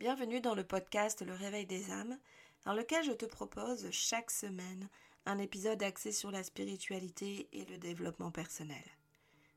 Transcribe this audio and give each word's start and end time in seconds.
Bienvenue 0.00 0.40
dans 0.40 0.54
le 0.54 0.64
podcast 0.64 1.20
Le 1.20 1.34
Réveil 1.34 1.66
des 1.66 1.90
âmes, 1.90 2.16
dans 2.64 2.72
lequel 2.72 3.04
je 3.04 3.12
te 3.12 3.26
propose 3.26 3.90
chaque 3.90 4.30
semaine 4.30 4.88
un 5.26 5.36
épisode 5.36 5.82
axé 5.82 6.10
sur 6.10 6.30
la 6.30 6.42
spiritualité 6.42 7.50
et 7.52 7.66
le 7.66 7.76
développement 7.76 8.30
personnel. 8.30 8.82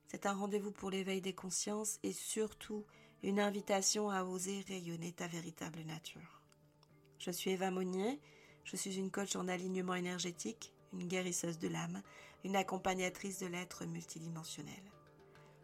C'est 0.10 0.26
un 0.26 0.34
rendez-vous 0.34 0.72
pour 0.72 0.90
l'éveil 0.90 1.22
des 1.22 1.32
consciences 1.32 1.98
et 2.04 2.12
surtout 2.12 2.84
une 3.24 3.40
invitation 3.40 4.10
à 4.10 4.26
oser 4.26 4.66
rayonner 4.68 5.14
ta 5.14 5.30
véritable 5.30 5.80
nature. 5.86 6.42
Je 7.20 7.32
suis 7.32 7.52
Eva 7.52 7.72
Monnier, 7.72 8.20
je 8.66 8.76
suis 8.76 8.98
une 8.98 9.12
coach 9.12 9.38
en 9.38 9.48
alignement 9.48 9.96
énergétique, 9.96 10.74
une 10.92 11.08
guérisseuse 11.08 11.58
de 11.58 11.70
l'âme, 11.70 12.02
une 12.44 12.58
accompagnatrice 12.58 13.40
de 13.40 13.48
l'être 13.48 13.86
multidimensionnel. 13.86 14.92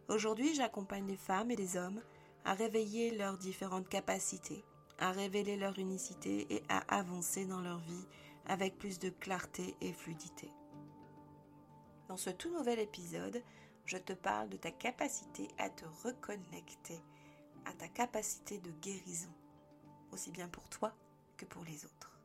Aujourd'hui, 0.08 0.54
j'accompagne 0.54 1.06
les 1.06 1.18
femmes 1.18 1.50
et 1.50 1.56
les 1.56 1.76
hommes 1.76 2.00
à 2.46 2.54
réveiller 2.54 3.10
leurs 3.10 3.36
différentes 3.36 3.90
capacités, 3.90 4.64
à 5.00 5.10
révéler 5.10 5.56
leur 5.56 5.78
unicité 5.78 6.46
et 6.54 6.62
à 6.68 6.78
avancer 6.96 7.46
dans 7.46 7.60
leur 7.60 7.78
vie 7.78 8.06
avec 8.46 8.78
plus 8.78 8.98
de 8.98 9.10
clarté 9.10 9.74
et 9.80 9.92
fluidité. 9.92 10.50
Dans 12.08 12.16
ce 12.16 12.30
tout 12.30 12.50
nouvel 12.50 12.78
épisode, 12.78 13.42
je 13.84 13.96
te 13.96 14.12
parle 14.12 14.48
de 14.48 14.56
ta 14.56 14.70
capacité 14.70 15.48
à 15.58 15.70
te 15.70 15.84
reconnecter, 16.04 17.00
à 17.64 17.72
ta 17.72 17.88
capacité 17.88 18.58
de 18.58 18.70
guérison, 18.82 19.32
aussi 20.12 20.30
bien 20.30 20.48
pour 20.48 20.68
toi 20.68 20.92
que 21.36 21.44
pour 21.44 21.64
les 21.64 21.84
autres. 21.84 22.19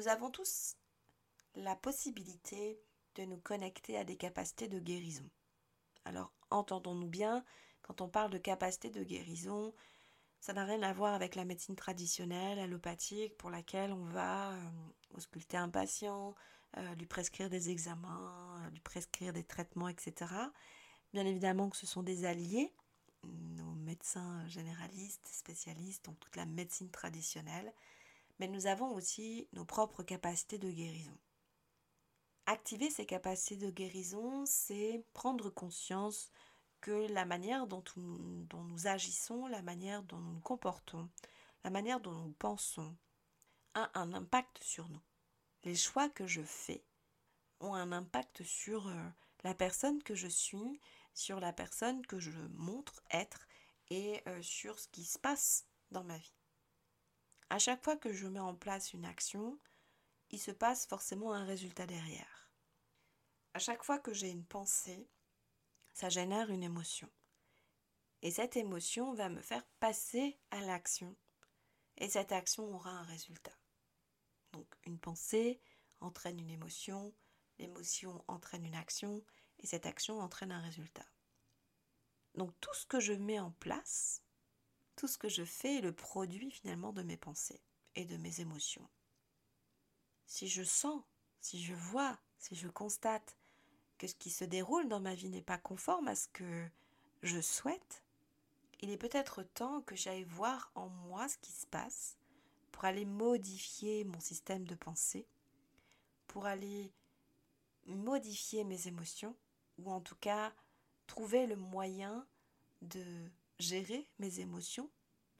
Nous 0.00 0.08
avons 0.08 0.30
tous 0.30 0.76
la 1.56 1.76
possibilité 1.76 2.80
de 3.16 3.24
nous 3.26 3.36
connecter 3.36 3.98
à 3.98 4.04
des 4.04 4.16
capacités 4.16 4.66
de 4.66 4.78
guérison. 4.78 5.28
Alors, 6.06 6.32
entendons-nous 6.48 7.06
bien, 7.06 7.44
quand 7.82 8.00
on 8.00 8.08
parle 8.08 8.30
de 8.30 8.38
capacité 8.38 8.88
de 8.88 9.04
guérison, 9.04 9.74
ça 10.40 10.54
n'a 10.54 10.64
rien 10.64 10.82
à 10.84 10.94
voir 10.94 11.12
avec 11.12 11.34
la 11.34 11.44
médecine 11.44 11.76
traditionnelle, 11.76 12.58
allopathique, 12.58 13.36
pour 13.36 13.50
laquelle 13.50 13.92
on 13.92 14.06
va 14.06 14.52
euh, 14.52 14.70
ausculter 15.10 15.58
un 15.58 15.68
patient, 15.68 16.34
euh, 16.78 16.94
lui 16.94 17.04
prescrire 17.04 17.50
des 17.50 17.68
examens, 17.68 18.58
euh, 18.64 18.70
lui 18.70 18.80
prescrire 18.80 19.34
des 19.34 19.44
traitements, 19.44 19.88
etc. 19.88 20.32
Bien 21.12 21.26
évidemment 21.26 21.68
que 21.68 21.76
ce 21.76 21.86
sont 21.86 22.02
des 22.02 22.24
alliés, 22.24 22.72
nos 23.24 23.74
médecins 23.74 24.48
généralistes, 24.48 25.28
spécialistes, 25.30 26.06
donc 26.06 26.18
toute 26.20 26.36
la 26.36 26.46
médecine 26.46 26.90
traditionnelle, 26.90 27.70
mais 28.40 28.48
nous 28.48 28.66
avons 28.66 28.94
aussi 28.94 29.46
nos 29.52 29.66
propres 29.66 30.02
capacités 30.02 30.56
de 30.56 30.70
guérison. 30.70 31.16
Activer 32.46 32.88
ces 32.88 33.04
capacités 33.04 33.66
de 33.66 33.70
guérison, 33.70 34.46
c'est 34.46 35.04
prendre 35.12 35.50
conscience 35.50 36.32
que 36.80 37.06
la 37.12 37.26
manière 37.26 37.66
dont, 37.66 37.84
nous 37.94 38.86
agissons, 38.86 39.46
la 39.46 39.60
manière 39.60 40.02
dont 40.04 40.16
nous 40.16 40.32
nous 40.32 40.40
comportons, 40.40 41.10
la 41.64 41.70
manière 41.70 42.00
dont 42.00 42.12
nous 42.12 42.32
pensons, 42.38 42.96
a 43.74 43.90
un 43.92 44.14
impact 44.14 44.64
sur 44.64 44.88
nous. 44.88 45.02
Les 45.64 45.76
choix 45.76 46.08
que 46.08 46.26
je 46.26 46.42
fais 46.42 46.82
ont 47.60 47.74
un 47.74 47.92
impact 47.92 48.42
sur 48.42 48.88
euh, 48.88 49.08
la 49.44 49.54
personne 49.54 50.02
que 50.02 50.14
je 50.14 50.28
suis, 50.28 50.80
sur 51.12 51.40
la 51.40 51.52
personne 51.52 52.04
que 52.06 52.18
je 52.18 52.30
montre 52.54 53.02
être 53.10 53.46
et 53.90 54.22
euh, 54.26 54.40
sur 54.40 54.78
ce 54.78 54.88
qui 54.88 55.04
se 55.04 55.18
passe 55.18 55.66
dans 55.90 56.04
ma 56.04 56.16
vie. 56.16 56.39
À 57.50 57.58
chaque 57.58 57.82
fois 57.82 57.96
que 57.96 58.12
je 58.12 58.28
mets 58.28 58.38
en 58.38 58.54
place 58.54 58.92
une 58.92 59.04
action, 59.04 59.58
il 60.30 60.38
se 60.38 60.52
passe 60.52 60.86
forcément 60.86 61.32
un 61.32 61.44
résultat 61.44 61.84
derrière. 61.84 62.48
À 63.54 63.58
chaque 63.58 63.82
fois 63.82 63.98
que 63.98 64.12
j'ai 64.12 64.30
une 64.30 64.46
pensée, 64.46 65.08
ça 65.92 66.08
génère 66.08 66.50
une 66.50 66.62
émotion. 66.62 67.10
Et 68.22 68.30
cette 68.30 68.56
émotion 68.56 69.14
va 69.14 69.28
me 69.28 69.40
faire 69.40 69.66
passer 69.80 70.38
à 70.52 70.60
l'action. 70.60 71.16
Et 71.96 72.08
cette 72.08 72.30
action 72.30 72.72
aura 72.72 72.90
un 72.90 73.02
résultat. 73.02 73.58
Donc 74.52 74.72
une 74.84 75.00
pensée 75.00 75.60
entraîne 76.00 76.38
une 76.38 76.50
émotion, 76.50 77.12
l'émotion 77.58 78.24
entraîne 78.28 78.64
une 78.64 78.76
action, 78.76 79.24
et 79.58 79.66
cette 79.66 79.86
action 79.86 80.20
entraîne 80.20 80.52
un 80.52 80.62
résultat. 80.62 81.06
Donc 82.36 82.52
tout 82.60 82.74
ce 82.74 82.86
que 82.86 83.00
je 83.00 83.12
mets 83.12 83.40
en 83.40 83.50
place 83.50 84.22
tout 85.00 85.08
ce 85.08 85.16
que 85.16 85.30
je 85.30 85.46
fais 85.46 85.78
est 85.78 85.80
le 85.80 85.94
produit 85.94 86.50
finalement 86.50 86.92
de 86.92 87.02
mes 87.02 87.16
pensées 87.16 87.62
et 87.94 88.04
de 88.04 88.18
mes 88.18 88.42
émotions. 88.42 88.86
Si 90.26 90.46
je 90.46 90.62
sens, 90.62 91.02
si 91.40 91.64
je 91.64 91.72
vois, 91.72 92.18
si 92.36 92.54
je 92.54 92.68
constate 92.68 93.38
que 93.96 94.06
ce 94.06 94.14
qui 94.14 94.28
se 94.28 94.44
déroule 94.44 94.88
dans 94.88 95.00
ma 95.00 95.14
vie 95.14 95.30
n'est 95.30 95.40
pas 95.40 95.56
conforme 95.56 96.06
à 96.06 96.14
ce 96.14 96.28
que 96.28 96.68
je 97.22 97.40
souhaite, 97.40 98.04
il 98.80 98.90
est 98.90 98.98
peut-être 98.98 99.42
temps 99.42 99.80
que 99.80 99.96
j'aille 99.96 100.24
voir 100.24 100.70
en 100.74 100.90
moi 100.90 101.26
ce 101.30 101.38
qui 101.38 101.52
se 101.52 101.66
passe 101.66 102.18
pour 102.70 102.84
aller 102.84 103.06
modifier 103.06 104.04
mon 104.04 104.20
système 104.20 104.66
de 104.66 104.74
pensée, 104.74 105.26
pour 106.26 106.44
aller 106.44 106.92
modifier 107.86 108.64
mes 108.64 108.86
émotions, 108.86 109.34
ou 109.78 109.90
en 109.90 110.02
tout 110.02 110.16
cas 110.16 110.52
trouver 111.06 111.46
le 111.46 111.56
moyen 111.56 112.26
de 112.82 113.30
gérer 113.60 114.10
mes 114.18 114.40
émotions. 114.40 114.90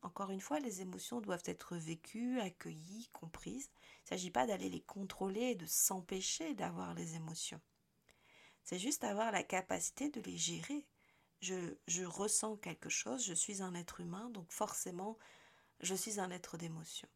Encore 0.03 0.31
une 0.31 0.41
fois, 0.41 0.60
les 0.60 0.81
émotions 0.81 1.20
doivent 1.20 1.42
être 1.44 1.76
vécues, 1.76 2.41
accueillies, 2.41 3.08
comprises. 3.12 3.70
Il 3.75 4.04
ne 4.04 4.08
s'agit 4.08 4.31
pas 4.31 4.47
d'aller 4.47 4.70
les 4.70 4.82
contrôler 4.82 5.54
de 5.54 5.66
s'empêcher 5.66 6.54
d'avoir 6.54 6.94
les 6.94 7.16
émotions. 7.16 7.60
C'est 8.64 8.78
juste 8.78 9.04
avoir 9.04 9.32
la 9.32 9.42
capacité 9.42 10.09
de 10.10 10.20
les 10.20 10.36
gérer. 10.36 10.86
Je, 11.41 11.75
je 11.86 12.04
ressens 12.04 12.56
quelque 12.59 12.88
chose, 12.88 13.25
je 13.25 13.34
suis 13.34 13.62
un 13.62 13.75
être 13.75 14.00
humain, 14.00 14.30
donc 14.30 14.50
forcément, 14.53 15.19
je 15.80 15.94
suis 15.94 16.20
un 16.20 16.30
être 16.30 16.56
d'émotion. 16.56 17.09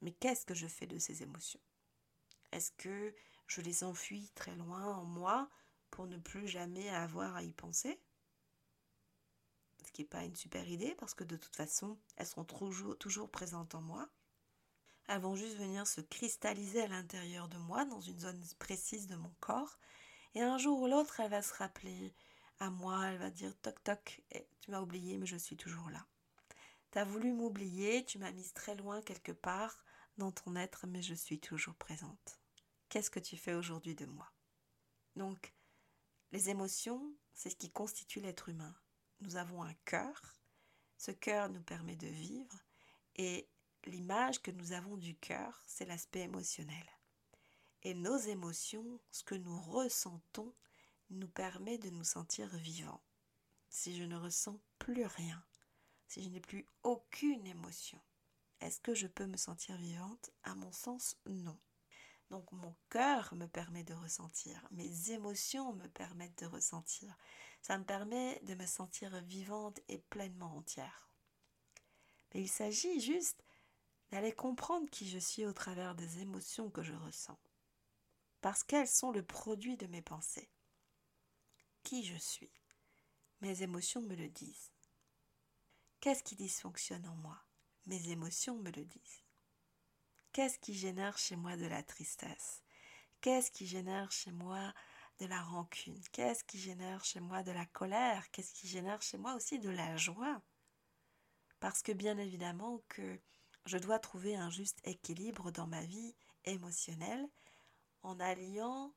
Mais 0.00 0.12
qu'est-ce 0.12 0.46
que 0.46 0.54
je 0.54 0.66
fais 0.66 0.86
de 0.86 0.98
ces 0.98 1.22
émotions? 1.22 1.60
Est-ce 2.50 2.72
que 2.72 3.14
je 3.46 3.60
les 3.60 3.84
enfuis 3.84 4.30
très 4.34 4.54
loin 4.56 4.96
en 4.96 5.04
moi 5.04 5.48
pour 5.90 6.06
ne 6.06 6.18
plus 6.18 6.48
jamais 6.48 6.88
avoir 6.90 7.36
à 7.36 7.42
y 7.42 7.52
penser? 7.52 8.00
Ce 9.84 9.92
qui 9.92 10.02
n'est 10.02 10.08
pas 10.08 10.24
une 10.24 10.36
super 10.36 10.68
idée 10.68 10.94
parce 10.96 11.14
que 11.14 11.24
de 11.24 11.36
toute 11.36 11.56
façon, 11.56 11.98
elles 12.16 12.26
seront 12.26 12.44
toujours, 12.44 12.96
toujours 12.98 13.30
présentes 13.30 13.74
en 13.74 13.82
moi. 13.82 14.08
Elles 15.08 15.20
vont 15.20 15.36
juste 15.36 15.56
venir 15.56 15.86
se 15.86 16.00
cristalliser 16.00 16.82
à 16.82 16.88
l'intérieur 16.88 17.48
de 17.48 17.58
moi, 17.58 17.84
dans 17.84 18.00
une 18.00 18.20
zone 18.20 18.42
précise 18.58 19.06
de 19.06 19.16
mon 19.16 19.32
corps. 19.40 19.78
Et 20.34 20.40
un 20.40 20.58
jour 20.58 20.80
ou 20.80 20.86
l'autre, 20.86 21.20
elle 21.20 21.30
va 21.30 21.42
se 21.42 21.54
rappeler 21.54 22.14
à 22.60 22.70
moi, 22.70 23.06
elle 23.06 23.18
va 23.18 23.30
dire 23.30 23.52
toc 23.60 23.82
toc, 23.82 24.22
tu 24.60 24.70
m'as 24.70 24.80
oublié, 24.80 25.18
mais 25.18 25.26
je 25.26 25.36
suis 25.36 25.56
toujours 25.56 25.90
là. 25.90 26.06
Tu 26.92 26.98
as 26.98 27.04
voulu 27.04 27.32
m'oublier, 27.32 28.04
tu 28.04 28.18
m'as 28.18 28.30
mise 28.32 28.52
très 28.52 28.76
loin 28.76 29.02
quelque 29.02 29.32
part 29.32 29.84
dans 30.18 30.30
ton 30.30 30.54
être, 30.56 30.86
mais 30.86 31.02
je 31.02 31.14
suis 31.14 31.40
toujours 31.40 31.74
présente. 31.74 32.40
Qu'est-ce 32.88 33.10
que 33.10 33.20
tu 33.20 33.36
fais 33.36 33.54
aujourd'hui 33.54 33.94
de 33.94 34.06
moi? 34.06 34.30
Donc, 35.16 35.52
les 36.30 36.50
émotions, 36.50 37.12
c'est 37.32 37.50
ce 37.50 37.56
qui 37.56 37.70
constitue 37.70 38.20
l'être 38.20 38.48
humain 38.48 38.74
nous 39.22 39.36
avons 39.36 39.62
un 39.62 39.74
cœur. 39.84 40.20
Ce 40.98 41.10
cœur 41.10 41.48
nous 41.48 41.62
permet 41.62 41.96
de 41.96 42.06
vivre 42.06 42.58
et 43.16 43.48
l'image 43.86 44.40
que 44.42 44.50
nous 44.50 44.72
avons 44.72 44.96
du 44.96 45.16
cœur, 45.16 45.62
c'est 45.66 45.84
l'aspect 45.84 46.20
émotionnel. 46.20 46.86
Et 47.82 47.94
nos 47.94 48.16
émotions, 48.16 49.00
ce 49.10 49.24
que 49.24 49.34
nous 49.34 49.60
ressentons, 49.60 50.54
nous 51.10 51.28
permet 51.28 51.78
de 51.78 51.90
nous 51.90 52.04
sentir 52.04 52.48
vivants. 52.56 53.02
Si 53.68 53.96
je 53.96 54.04
ne 54.04 54.16
ressens 54.16 54.60
plus 54.78 55.06
rien, 55.06 55.42
si 56.06 56.22
je 56.22 56.28
n'ai 56.28 56.40
plus 56.40 56.66
aucune 56.82 57.46
émotion, 57.46 58.00
est-ce 58.60 58.80
que 58.80 58.94
je 58.94 59.06
peux 59.06 59.26
me 59.26 59.36
sentir 59.36 59.76
vivante? 59.76 60.30
À 60.44 60.54
mon 60.54 60.70
sens, 60.70 61.16
non. 61.26 61.58
Donc 62.30 62.50
mon 62.52 62.74
cœur 62.88 63.34
me 63.34 63.46
permet 63.46 63.84
de 63.84 63.92
ressentir, 63.92 64.66
mes 64.70 65.10
émotions 65.10 65.74
me 65.74 65.88
permettent 65.88 66.38
de 66.38 66.46
ressentir. 66.46 67.14
Ça 67.62 67.78
me 67.78 67.84
permet 67.84 68.40
de 68.40 68.54
me 68.54 68.66
sentir 68.66 69.18
vivante 69.22 69.80
et 69.88 69.98
pleinement 69.98 70.56
entière. 70.56 71.08
Mais 72.34 72.42
il 72.42 72.48
s'agit 72.48 73.00
juste 73.00 73.44
d'aller 74.10 74.32
comprendre 74.32 74.90
qui 74.90 75.08
je 75.08 75.18
suis 75.18 75.46
au 75.46 75.52
travers 75.52 75.94
des 75.94 76.20
émotions 76.20 76.70
que 76.70 76.82
je 76.82 76.94
ressens. 76.94 77.38
Parce 78.40 78.64
qu'elles 78.64 78.88
sont 78.88 79.12
le 79.12 79.22
produit 79.22 79.76
de 79.76 79.86
mes 79.86 80.02
pensées. 80.02 80.50
Qui 81.84 82.04
je 82.04 82.16
suis 82.16 82.52
Mes 83.40 83.62
émotions 83.62 84.02
me 84.02 84.16
le 84.16 84.28
disent. 84.28 84.72
Qu'est-ce 86.00 86.24
qui 86.24 86.34
dysfonctionne 86.34 87.06
en 87.06 87.14
moi? 87.14 87.40
Mes 87.86 88.10
émotions 88.10 88.56
me 88.56 88.72
le 88.72 88.84
disent. 88.84 89.22
Qu'est-ce 90.32 90.58
qui 90.58 90.74
génère 90.74 91.16
chez 91.16 91.36
moi 91.36 91.56
de 91.56 91.66
la 91.66 91.84
tristesse? 91.84 92.64
Qu'est-ce 93.20 93.52
qui 93.52 93.68
génère 93.68 94.10
chez 94.10 94.32
moi 94.32 94.74
de 95.22 95.28
la 95.28 95.40
rancune 95.40 96.00
Qu'est-ce 96.10 96.42
qui 96.42 96.58
génère 96.58 97.04
chez 97.04 97.20
moi 97.20 97.44
de 97.44 97.52
la 97.52 97.64
colère? 97.66 98.28
Qu'est-ce 98.32 98.52
qui 98.54 98.66
génère 98.66 99.00
chez 99.02 99.18
moi 99.18 99.34
aussi 99.34 99.60
de 99.60 99.70
la 99.70 99.96
joie? 99.96 100.42
Parce 101.60 101.80
que 101.80 101.92
bien 101.92 102.18
évidemment 102.18 102.82
que 102.88 103.20
je 103.64 103.78
dois 103.78 104.00
trouver 104.00 104.34
un 104.34 104.50
juste 104.50 104.80
équilibre 104.82 105.52
dans 105.52 105.68
ma 105.68 105.82
vie 105.82 106.16
émotionnelle 106.44 107.24
en 108.02 108.18
alliant 108.18 108.92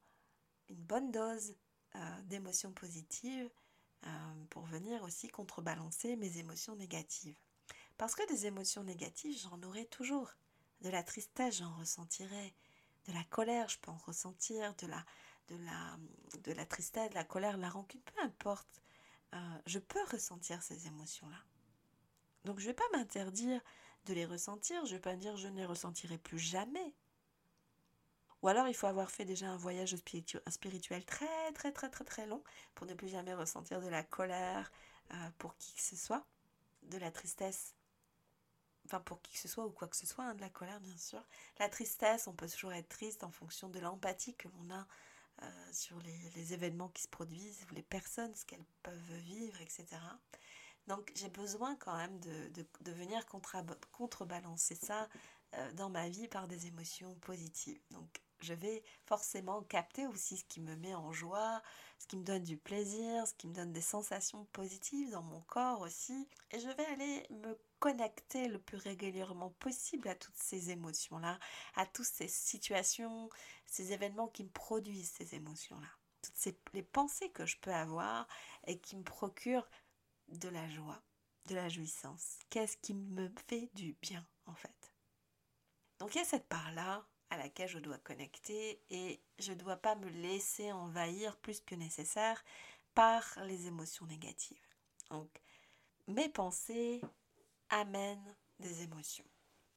une 0.70 0.84
bonne 0.84 1.12
dose 1.12 1.56
euh, 1.94 2.22
d'émotions 2.24 2.74
positives 2.74 3.52
euh, 4.08 4.46
pour 4.50 4.66
venir 4.66 5.04
aussi 5.04 5.28
contrebalancer 5.28 6.16
mes 6.16 6.40
émotions 6.40 6.76
négatives. 6.76 7.38
Parce 7.98 8.16
que 8.16 8.28
des 8.30 8.48
émotions 8.48 8.84
négatives, 8.84 9.40
j'en 9.44 9.62
aurai 9.62 9.86
toujours. 9.86 10.32
De 10.82 10.90
la 10.90 11.04
tristesse, 11.04 11.58
j'en 11.60 11.76
ressentirai. 11.76 12.56
De 13.08 13.14
la 13.14 13.24
colère, 13.26 13.70
je 13.70 13.78
peux 13.78 13.92
en 13.92 13.98
ressentir. 13.98 14.74
De 14.78 14.88
la, 14.88 15.06
de 15.50 15.58
la, 15.66 15.98
de 16.44 16.52
la 16.52 16.66
tristesse, 16.66 17.10
de 17.10 17.16
la 17.16 17.24
colère, 17.24 17.58
de 17.58 17.62
la 17.62 17.70
rancune, 17.70 18.02
peu 18.02 18.22
importe. 18.22 18.82
Euh, 19.34 19.38
je 19.66 19.80
peux 19.80 20.04
ressentir 20.12 20.62
ces 20.62 20.88
émotions-là. 20.88 21.44
Donc 22.46 22.60
je 22.60 22.66
ne 22.66 22.70
vais 22.70 22.76
pas 22.76 22.90
m'interdire 22.94 23.62
de 24.06 24.14
les 24.14 24.26
ressentir, 24.26 24.86
je 24.86 24.92
ne 24.92 24.96
vais 24.98 25.02
pas 25.02 25.16
dire 25.16 25.36
je 25.36 25.48
ne 25.48 25.58
les 25.58 25.66
ressentirai 25.66 26.18
plus 26.18 26.40
jamais. 26.40 26.94
Ou 28.42 28.48
alors 28.48 28.68
il 28.68 28.76
faut 28.76 28.88
avoir 28.88 29.10
fait 29.10 29.26
déjà 29.26 29.50
un 29.50 29.58
voyage 29.58 29.96
spirituel 29.96 31.04
très 31.06 31.52
très 31.54 31.72
très 31.72 31.90
très 31.90 32.04
très 32.04 32.28
long 32.28 32.44
pour 32.76 32.86
ne 32.86 32.94
plus 32.94 33.08
jamais 33.08 33.34
ressentir 33.34 33.82
de 33.82 33.88
la 33.88 34.04
colère 34.04 34.72
euh, 35.12 35.30
pour 35.40 35.58
qui 35.58 35.74
que 35.74 35.82
ce 35.82 35.96
soit, 35.96 36.26
de 36.84 36.98
la 36.98 37.10
tristesse, 37.10 37.74
enfin 38.86 39.00
pour 39.00 39.22
qui 39.22 39.34
que 39.34 39.40
ce 39.40 39.48
soit 39.48 39.66
ou 39.66 39.72
quoi 39.72 39.88
que 39.88 39.96
ce 39.96 40.06
soit, 40.06 40.26
hein, 40.26 40.36
de 40.36 40.42
la 40.42 40.50
colère 40.50 40.80
bien 40.80 40.98
sûr. 40.98 41.24
La 41.58 41.70
tristesse, 41.70 42.28
on 42.28 42.34
peut 42.34 42.48
toujours 42.48 42.74
être 42.74 42.90
triste 42.90 43.24
en 43.24 43.32
fonction 43.32 43.70
de 43.70 43.80
l'empathie 43.80 44.36
que 44.36 44.48
l'on 44.50 44.74
a 44.76 44.88
euh, 45.42 45.74
sur 45.74 46.00
les, 46.00 46.54
événements 46.54 46.90
qui 46.90 47.04
se 47.04 47.08
produisent, 47.08 47.66
les 47.72 47.84
personnes, 47.84 48.34
ce 48.36 48.46
qu'elles 48.46 48.66
peuvent 48.84 49.14
vivre, 49.24 49.60
etc. 49.62 49.86
Donc 50.88 51.12
j'ai 51.16 51.30
besoin 51.30 51.76
quand 51.76 51.96
même 51.98 52.20
de, 52.20 52.64
de, 52.82 52.92
venir 52.92 53.26
contrebalancer 53.92 54.76
ça 54.76 55.10
euh, 55.56 55.72
dans 55.74 55.90
ma 55.90 56.08
vie 56.10 56.28
par 56.28 56.48
des 56.48 56.68
émotions 56.68 57.16
positives. 57.16 57.82
Je 58.46 58.54
vais 58.54 58.84
forcément 59.06 59.64
capter 59.64 60.08
aussi 60.08 60.38
ce 60.38 60.46
qui 60.46 60.62
me 60.62 60.76
met 60.76 60.94
en 60.94 61.12
joie, 61.12 61.62
ce 62.00 62.08
qui 62.08 62.18
me 62.18 62.24
donne 62.24 62.44
du 62.44 62.58
plaisir, 62.58 63.28
ce 63.28 63.34
qui 63.34 63.48
me 63.48 63.54
donne 63.54 63.74
des 63.74 63.82
sensations 63.82 64.46
positives 64.54 65.10
dans 65.10 65.24
mon 65.24 65.42
corps 65.42 65.82
aussi. 65.82 66.30
Et 66.52 66.60
je 66.60 66.70
vais 66.70 66.86
aller 66.86 67.26
me 67.32 67.58
connecter 67.80 68.48
le 68.48 68.60
plus 68.60 68.78
régulièrement 68.78 69.50
possible 69.60 70.08
à 70.08 70.16
toutes 70.16 70.38
ces 70.38 70.70
émotions-là, 70.70 71.40
à 71.76 71.86
toutes 71.86 72.06
ces 72.06 72.28
situations, 72.28 73.30
ces 73.66 73.92
événements 73.92 74.28
qui 74.28 74.44
me 74.44 74.50
produisent 74.50 75.12
ces 75.12 75.36
émotions-là. 75.36 75.90
Toutes 76.22 76.38
ces, 76.38 76.60
les 76.74 76.84
pensées 76.84 77.32
que 77.32 77.46
je 77.46 77.58
peux 77.58 77.74
avoir 77.74 78.28
et 78.68 78.80
qui 78.80 78.96
me 78.96 79.04
procurent 79.04 79.68
de 80.28 80.50
la 80.50 80.70
joie, 80.70 81.02
de 81.48 81.56
la 81.56 81.70
jouissance. 81.70 82.38
Qu'est-ce 82.50 82.78
qui 82.78 82.94
me 82.94 83.32
fait 83.48 83.70
du 83.74 83.94
bien 84.02 84.26
en 84.46 84.56
fait? 84.56 84.94
Donc 86.00 86.14
il 86.14 86.18
y 86.20 86.22
a 86.22 86.26
cette 86.26 86.48
part-là 86.48 87.08
à 87.36 87.38
laquelle 87.38 87.70
je 87.70 87.80
dois 87.80 87.98
connecter 87.98 88.82
et 88.90 89.22
je 89.40 89.52
ne 89.52 89.58
dois 89.58 89.76
pas 89.76 89.96
me 89.96 90.08
laisser 90.08 90.72
envahir 90.72 91.38
plus 91.38 91.60
que 91.60 91.76
nécessaire 91.76 92.44
par 92.94 93.24
les 93.44 93.68
émotions 93.68 94.06
négatives. 94.06 94.68
Donc, 95.10 95.30
mes 96.08 96.30
pensées 96.30 97.02
amènent 97.70 98.36
des 98.60 98.84
émotions. 98.84 99.26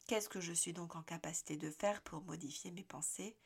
Qu'est-ce 0.06 0.28
que 0.28 0.40
je 0.40 0.52
suis 0.52 0.72
donc 0.72 0.94
en 0.94 1.02
capacité 1.02 1.56
de 1.56 1.70
faire 1.70 2.00
pour 2.02 2.22
modifier 2.22 2.70
mes 2.70 2.84
pensées 2.84 3.36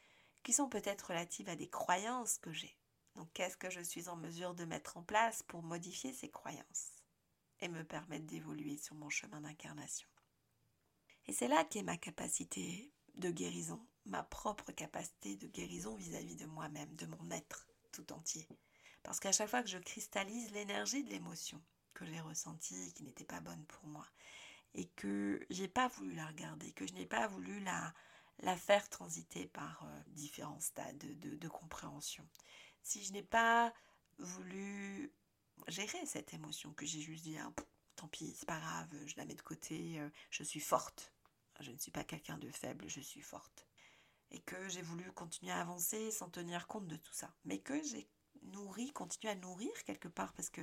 qui 0.42 0.52
sont 0.52 0.68
peut-être 0.68 1.08
relatives 1.08 1.48
à 1.48 1.56
des 1.56 1.68
croyances 1.68 2.38
que 2.38 2.52
j'ai? 2.52 2.76
Donc, 3.14 3.32
qu'est-ce 3.32 3.56
que 3.56 3.70
je 3.70 3.80
suis 3.80 4.08
en 4.08 4.16
mesure 4.16 4.54
de 4.54 4.64
mettre 4.64 4.96
en 4.96 5.02
place 5.02 5.42
pour 5.42 5.62
modifier 5.62 6.12
ces 6.12 6.30
croyances 6.30 6.92
et 7.60 7.68
me 7.68 7.84
permettre 7.84 8.26
d'évoluer 8.26 8.76
sur 8.76 8.94
mon 8.94 9.08
chemin 9.08 9.40
d'incarnation? 9.40 10.08
Et 11.26 11.32
c'est 11.32 11.48
là 11.48 11.64
qu'est 11.64 11.82
ma 11.82 11.96
capacité 11.96 12.92
de 13.14 13.30
guérison, 13.30 13.84
ma 14.06 14.22
propre 14.22 14.72
capacité 14.72 15.36
de 15.36 15.46
guérison 15.46 15.94
vis-à-vis 15.96 16.36
de 16.36 16.46
moi-même, 16.46 16.94
de 16.96 17.06
mon 17.06 17.30
être 17.30 17.66
tout 17.92 18.12
entier. 18.12 18.48
Parce 19.02 19.20
qu'à 19.20 19.32
chaque 19.32 19.50
fois 19.50 19.62
que 19.62 19.68
je 19.68 19.78
cristallise 19.78 20.50
l'énergie 20.52 21.04
de 21.04 21.10
l'émotion 21.10 21.62
que 21.94 22.06
j'ai 22.06 22.20
ressentie, 22.20 22.92
qui 22.94 23.04
n'était 23.04 23.24
pas 23.24 23.40
bonne 23.40 23.64
pour 23.66 23.86
moi, 23.86 24.06
et 24.74 24.86
que 24.88 25.44
j'ai 25.50 25.68
pas 25.68 25.88
voulu 25.88 26.14
la 26.14 26.26
regarder, 26.26 26.72
que 26.72 26.86
je 26.86 26.94
n'ai 26.94 27.06
pas 27.06 27.26
voulu 27.26 27.60
la, 27.60 27.92
faire 28.56 28.88
transiter 28.88 29.46
par 29.46 29.84
euh, 29.84 30.02
différents 30.08 30.60
stades 30.60 30.98
de, 30.98 31.48
compréhension. 31.48 32.26
Si 32.82 33.04
je 33.04 33.12
n'ai 33.12 33.22
pas 33.22 33.72
voulu 34.18 35.12
gérer 35.68 36.04
cette 36.06 36.32
émotion, 36.34 36.72
que 36.72 36.86
j'ai 36.86 37.00
juste 37.00 37.24
dit, 37.24 37.36
ah, 37.38 37.52
tant 37.94 38.08
pis, 38.08 38.34
c'est 38.36 38.46
pas 38.46 38.58
grave, 38.58 38.88
je 39.06 39.14
la 39.16 39.26
mets 39.26 39.34
de 39.34 39.42
côté, 39.42 40.00
euh, 40.00 40.08
je 40.30 40.42
suis 40.42 40.60
forte, 40.60 41.12
je 41.60 41.70
ne 41.70 41.78
suis 41.78 41.92
pas 41.92 42.04
quelqu'un 42.04 42.38
de 42.38 42.50
faible, 42.50 42.88
je 42.88 43.00
suis 43.00 43.20
forte. 43.20 43.68
Et 44.32 44.40
que 44.40 44.68
j'ai 44.68 44.82
voulu 44.82 45.12
continuer 45.12 45.52
à 45.52 45.60
avancer 45.60 46.10
sans 46.10 46.28
tenir 46.28 46.66
compte 46.66 46.88
de 46.88 46.96
tout 46.96 47.12
ça. 47.12 47.32
Mais 47.44 47.58
que 47.58 47.80
j'ai 47.82 48.08
nourri, 48.42 48.90
continué 48.92 49.32
à 49.32 49.36
nourrir 49.36 49.72
quelque 49.84 50.08
part 50.08 50.32
parce 50.32 50.50
que 50.50 50.62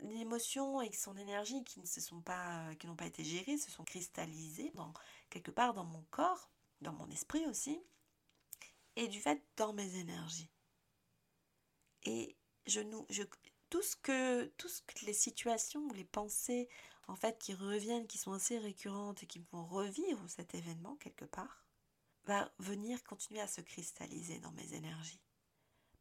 l'émotion 0.00 0.80
et 0.80 0.92
son 0.92 1.16
énergie 1.16 1.62
qui 1.64 1.80
ne 1.80 1.86
se 1.86 2.00
sont 2.00 2.20
pas, 2.20 2.74
qui 2.76 2.86
n'ont 2.86 2.96
pas 2.96 3.06
été 3.06 3.24
gérées, 3.24 3.58
se 3.58 3.70
sont 3.70 3.84
cristallisées 3.84 4.70
dans, 4.74 4.92
quelque 5.30 5.50
part 5.50 5.74
dans 5.74 5.84
mon 5.84 6.02
corps, 6.10 6.50
dans 6.80 6.92
mon 6.92 7.08
esprit 7.10 7.46
aussi, 7.46 7.80
et 8.96 9.08
du 9.08 9.20
fait 9.20 9.42
dans 9.56 9.72
mes 9.72 9.96
énergies. 9.96 10.50
Et 12.04 12.36
je, 12.66 12.80
je, 13.10 13.22
tout 13.70 13.82
ce 13.82 13.96
que, 13.96 14.46
tout 14.56 14.68
ce 14.68 14.82
que 14.82 15.04
les 15.06 15.12
situations 15.12 15.88
les 15.92 16.04
pensées 16.04 16.68
en 17.08 17.16
fait, 17.16 17.38
qui 17.38 17.54
reviennent, 17.54 18.06
qui 18.06 18.18
sont 18.18 18.32
assez 18.32 18.58
récurrentes 18.58 19.22
et 19.22 19.26
qui 19.26 19.40
vont 19.50 19.64
revivre 19.64 20.22
cet 20.28 20.54
événement 20.54 20.96
quelque 20.96 21.24
part, 21.24 21.64
va 22.28 22.52
venir 22.58 23.02
continuer 23.04 23.40
à 23.40 23.46
se 23.46 23.62
cristalliser 23.62 24.38
dans 24.40 24.52
mes 24.52 24.74
énergies. 24.74 25.22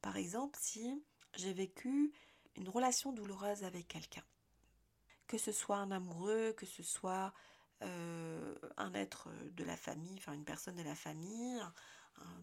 Par 0.02 0.18
exemple, 0.18 0.60
si 0.62 1.02
j'ai 1.36 1.54
vécu 1.54 2.14
une 2.56 2.68
relation 2.68 3.14
douloureuse 3.14 3.64
avec 3.64 3.88
quelqu'un, 3.88 4.26
que 5.28 5.38
ce 5.38 5.54
soit 5.54 5.78
un 5.78 5.90
amoureux, 5.90 6.52
que 6.52 6.66
ce 6.66 6.84
soit 6.84 7.34
euh, 7.82 8.56
un 8.76 8.94
être 8.94 9.30
de 9.52 9.64
la 9.64 9.78
famille, 9.78 10.18
enfin 10.18 10.34
une 10.34 10.44
personne 10.44 10.76
de 10.76 10.84
la 10.84 10.96
famille, 10.96 11.62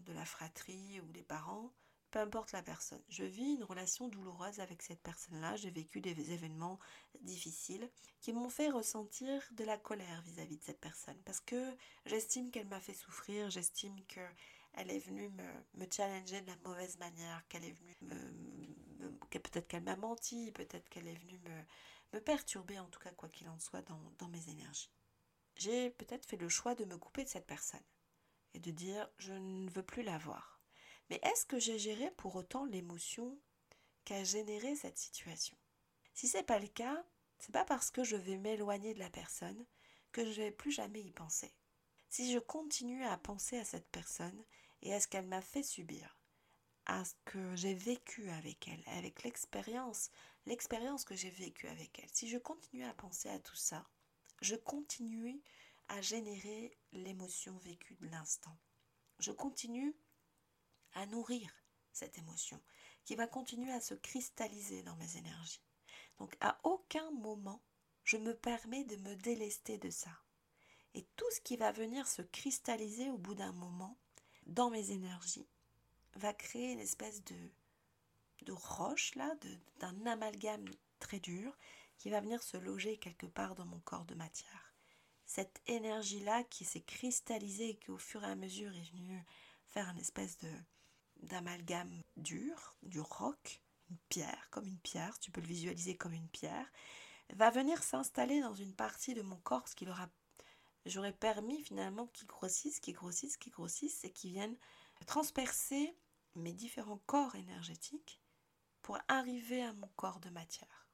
de 0.05 0.13
la 0.13 0.25
fratrie 0.25 0.99
ou 1.01 1.11
des 1.11 1.23
parents, 1.23 1.71
peu 2.15 2.21
importe 2.21 2.53
la 2.53 2.63
personne. 2.63 3.01
Je 3.09 3.25
vis 3.25 3.55
une 3.55 3.65
relation 3.65 4.07
douloureuse 4.07 4.61
avec 4.61 4.81
cette 4.81 5.01
personne-là, 5.01 5.57
j'ai 5.57 5.69
vécu 5.69 5.99
des 5.99 6.31
événements 6.31 6.79
difficiles 7.19 7.91
qui 8.21 8.31
m'ont 8.31 8.47
fait 8.47 8.69
ressentir 8.69 9.43
de 9.51 9.65
la 9.65 9.77
colère 9.77 10.21
vis-à-vis 10.21 10.55
de 10.55 10.63
cette 10.63 10.79
personne 10.79 11.21
parce 11.25 11.41
que 11.41 11.75
j'estime 12.05 12.51
qu'elle 12.51 12.69
m'a 12.69 12.79
fait 12.79 12.93
souffrir, 12.93 13.49
j'estime 13.49 13.99
qu'elle 14.05 14.91
est 14.91 14.99
venue 14.99 15.29
me, 15.73 15.85
challenger 15.91 16.39
de 16.39 16.47
la 16.47 16.55
mauvaise 16.63 16.97
manière, 16.99 17.45
qu'elle 17.49 17.65
est 17.65 17.77
venue 17.77 17.97
me, 18.03 19.11
peut-être 19.27 19.67
qu'elle 19.67 19.83
m'a 19.83 19.97
menti, 19.97 20.53
peut-être 20.53 20.87
qu'elle 20.87 21.09
est 21.09 21.19
venue 21.19 21.41
me, 22.13 22.21
perturber, 22.21 22.79
en 22.79 22.87
tout 22.87 23.01
cas 23.01 23.11
quoi 23.11 23.27
qu'il 23.27 23.49
en 23.49 23.59
soit, 23.59 23.81
dans 23.81 24.29
mes 24.29 24.49
énergies. 24.49 24.89
J'ai 25.57 25.89
peut-être 25.89 26.25
fait 26.25 26.37
le 26.37 26.47
choix 26.47 26.75
de 26.75 26.85
me 26.85 26.97
couper 26.97 27.25
de 27.25 27.29
cette 27.29 27.45
personne 27.45 27.83
et 28.53 28.59
de 28.59 28.71
dire 28.71 29.09
je 29.17 29.33
ne 29.33 29.69
veux 29.69 29.83
plus 29.83 30.01
la 30.01 30.17
voir. 30.17 30.54
Mais 31.09 31.19
est-ce 31.23 31.45
que 31.45 31.59
j'ai 31.59 31.77
géré 31.77 32.11
pour 32.11 32.35
autant 32.35 32.65
l'émotion 32.65 33.37
qu'a 34.05 34.23
généré 34.23 34.75
cette 34.75 34.97
situation? 34.97 35.57
Si 36.13 36.27
c'est 36.27 36.43
pas 36.43 36.59
le 36.59 36.67
cas, 36.67 37.03
c'est 37.39 37.51
pas 37.51 37.65
parce 37.65 37.91
que 37.91 38.03
je 38.03 38.15
vais 38.15 38.37
m'éloigner 38.37 38.93
de 38.93 38.99
la 38.99 39.09
personne 39.09 39.65
que 40.11 40.25
je 40.25 40.41
vais 40.41 40.51
plus 40.51 40.71
jamais 40.71 41.01
y 41.01 41.11
penser. 41.11 41.53
Si 42.09 42.31
je 42.31 42.39
continue 42.39 43.03
à 43.03 43.17
penser 43.17 43.57
à 43.57 43.65
cette 43.65 43.89
personne 43.89 44.43
et 44.81 44.93
à 44.93 44.99
ce 44.99 45.07
qu'elle 45.07 45.27
m'a 45.27 45.41
fait 45.41 45.63
subir, 45.63 46.17
à 46.85 47.03
ce 47.03 47.13
que 47.25 47.55
j'ai 47.55 47.73
vécu 47.73 48.29
avec 48.29 48.67
elle, 48.67 48.83
avec 48.97 49.23
l'expérience, 49.23 50.09
l'expérience 50.45 51.03
que 51.03 51.15
j'ai 51.15 51.31
vécue 51.31 51.67
avec 51.67 51.99
elle, 51.99 52.09
si 52.13 52.29
je 52.29 52.37
continue 52.37 52.85
à 52.85 52.93
penser 52.93 53.29
à 53.29 53.39
tout 53.39 53.55
ça, 53.55 53.85
je 54.41 54.55
continue 54.55 55.41
à 55.87 56.01
générer 56.01 56.77
l'émotion 56.93 57.57
vécue 57.57 57.95
de 57.95 58.07
l'instant. 58.07 58.55
Je 59.19 59.31
continue 59.31 59.95
à 60.95 61.05
nourrir 61.05 61.49
cette 61.91 62.17
émotion 62.17 62.61
qui 63.05 63.15
va 63.15 63.27
continuer 63.27 63.71
à 63.71 63.79
se 63.79 63.93
cristalliser 63.93 64.83
dans 64.83 64.95
mes 64.95 65.17
énergies. 65.17 65.61
Donc 66.17 66.35
à 66.41 66.59
aucun 66.63 67.09
moment 67.11 67.61
je 68.03 68.17
me 68.17 68.35
permets 68.35 68.83
de 68.83 68.95
me 68.97 69.15
délester 69.15 69.77
de 69.77 69.89
ça. 69.89 70.11
Et 70.93 71.03
tout 71.15 71.29
ce 71.31 71.41
qui 71.41 71.57
va 71.57 71.71
venir 71.71 72.07
se 72.07 72.21
cristalliser 72.21 73.09
au 73.09 73.17
bout 73.17 73.35
d'un 73.35 73.51
moment 73.51 73.97
dans 74.45 74.69
mes 74.69 74.91
énergies 74.91 75.47
va 76.13 76.33
créer 76.33 76.71
une 76.71 76.79
espèce 76.79 77.23
de, 77.25 77.35
de 78.43 78.53
roche 78.53 79.15
là, 79.15 79.35
d'un 79.79 80.05
amalgame 80.05 80.65
très 80.99 81.19
dur 81.19 81.57
qui 81.97 82.09
va 82.09 82.21
venir 82.21 82.41
se 82.43 82.57
loger 82.57 82.97
quelque 82.97 83.25
part 83.25 83.55
dans 83.55 83.65
mon 83.65 83.79
corps 83.79 84.05
de 84.05 84.15
matière. 84.15 84.73
Cette 85.25 85.61
énergie-là 85.65 86.43
qui 86.45 86.63
s'est 86.63 86.83
cristallisée 86.83 87.69
et 87.69 87.75
qui 87.77 87.91
au 87.91 87.97
fur 87.97 88.23
et 88.23 88.27
à 88.27 88.35
mesure 88.35 88.73
est 88.75 88.91
venue 88.91 89.25
faire 89.65 89.89
une 89.89 89.97
espèce 89.97 90.37
de, 90.37 90.51
d'amalgame 91.23 92.01
dur, 92.17 92.75
du 92.83 92.99
roc, 92.99 93.61
une 93.89 93.97
pierre, 94.09 94.47
comme 94.51 94.67
une 94.67 94.79
pierre, 94.79 95.19
tu 95.19 95.31
peux 95.31 95.41
le 95.41 95.47
visualiser 95.47 95.95
comme 95.95 96.13
une 96.13 96.29
pierre, 96.29 96.71
va 97.33 97.49
venir 97.49 97.83
s'installer 97.83 98.41
dans 98.41 98.53
une 98.53 98.73
partie 98.73 99.13
de 99.13 99.21
mon 99.21 99.37
corps, 99.37 99.67
ce 99.67 99.75
qui 99.75 99.87
aura 99.87 100.09
j'aurais 100.85 101.13
permis 101.13 101.63
finalement 101.63 102.07
qu'ils 102.07 102.27
grossissent, 102.27 102.79
qu'ils 102.79 102.93
grossissent, 102.93 103.37
qu'ils 103.37 103.51
grossissent 103.51 104.03
et 104.03 104.11
qu'ils 104.11 104.31
viennent 104.31 104.57
transpercer 105.07 105.95
mes 106.35 106.53
différents 106.53 107.01
corps 107.05 107.35
énergétiques 107.35 108.21
pour 108.81 108.97
arriver 109.07 109.63
à 109.63 109.73
mon 109.73 109.87
corps 109.95 110.19
de 110.19 110.29
matière. 110.29 110.87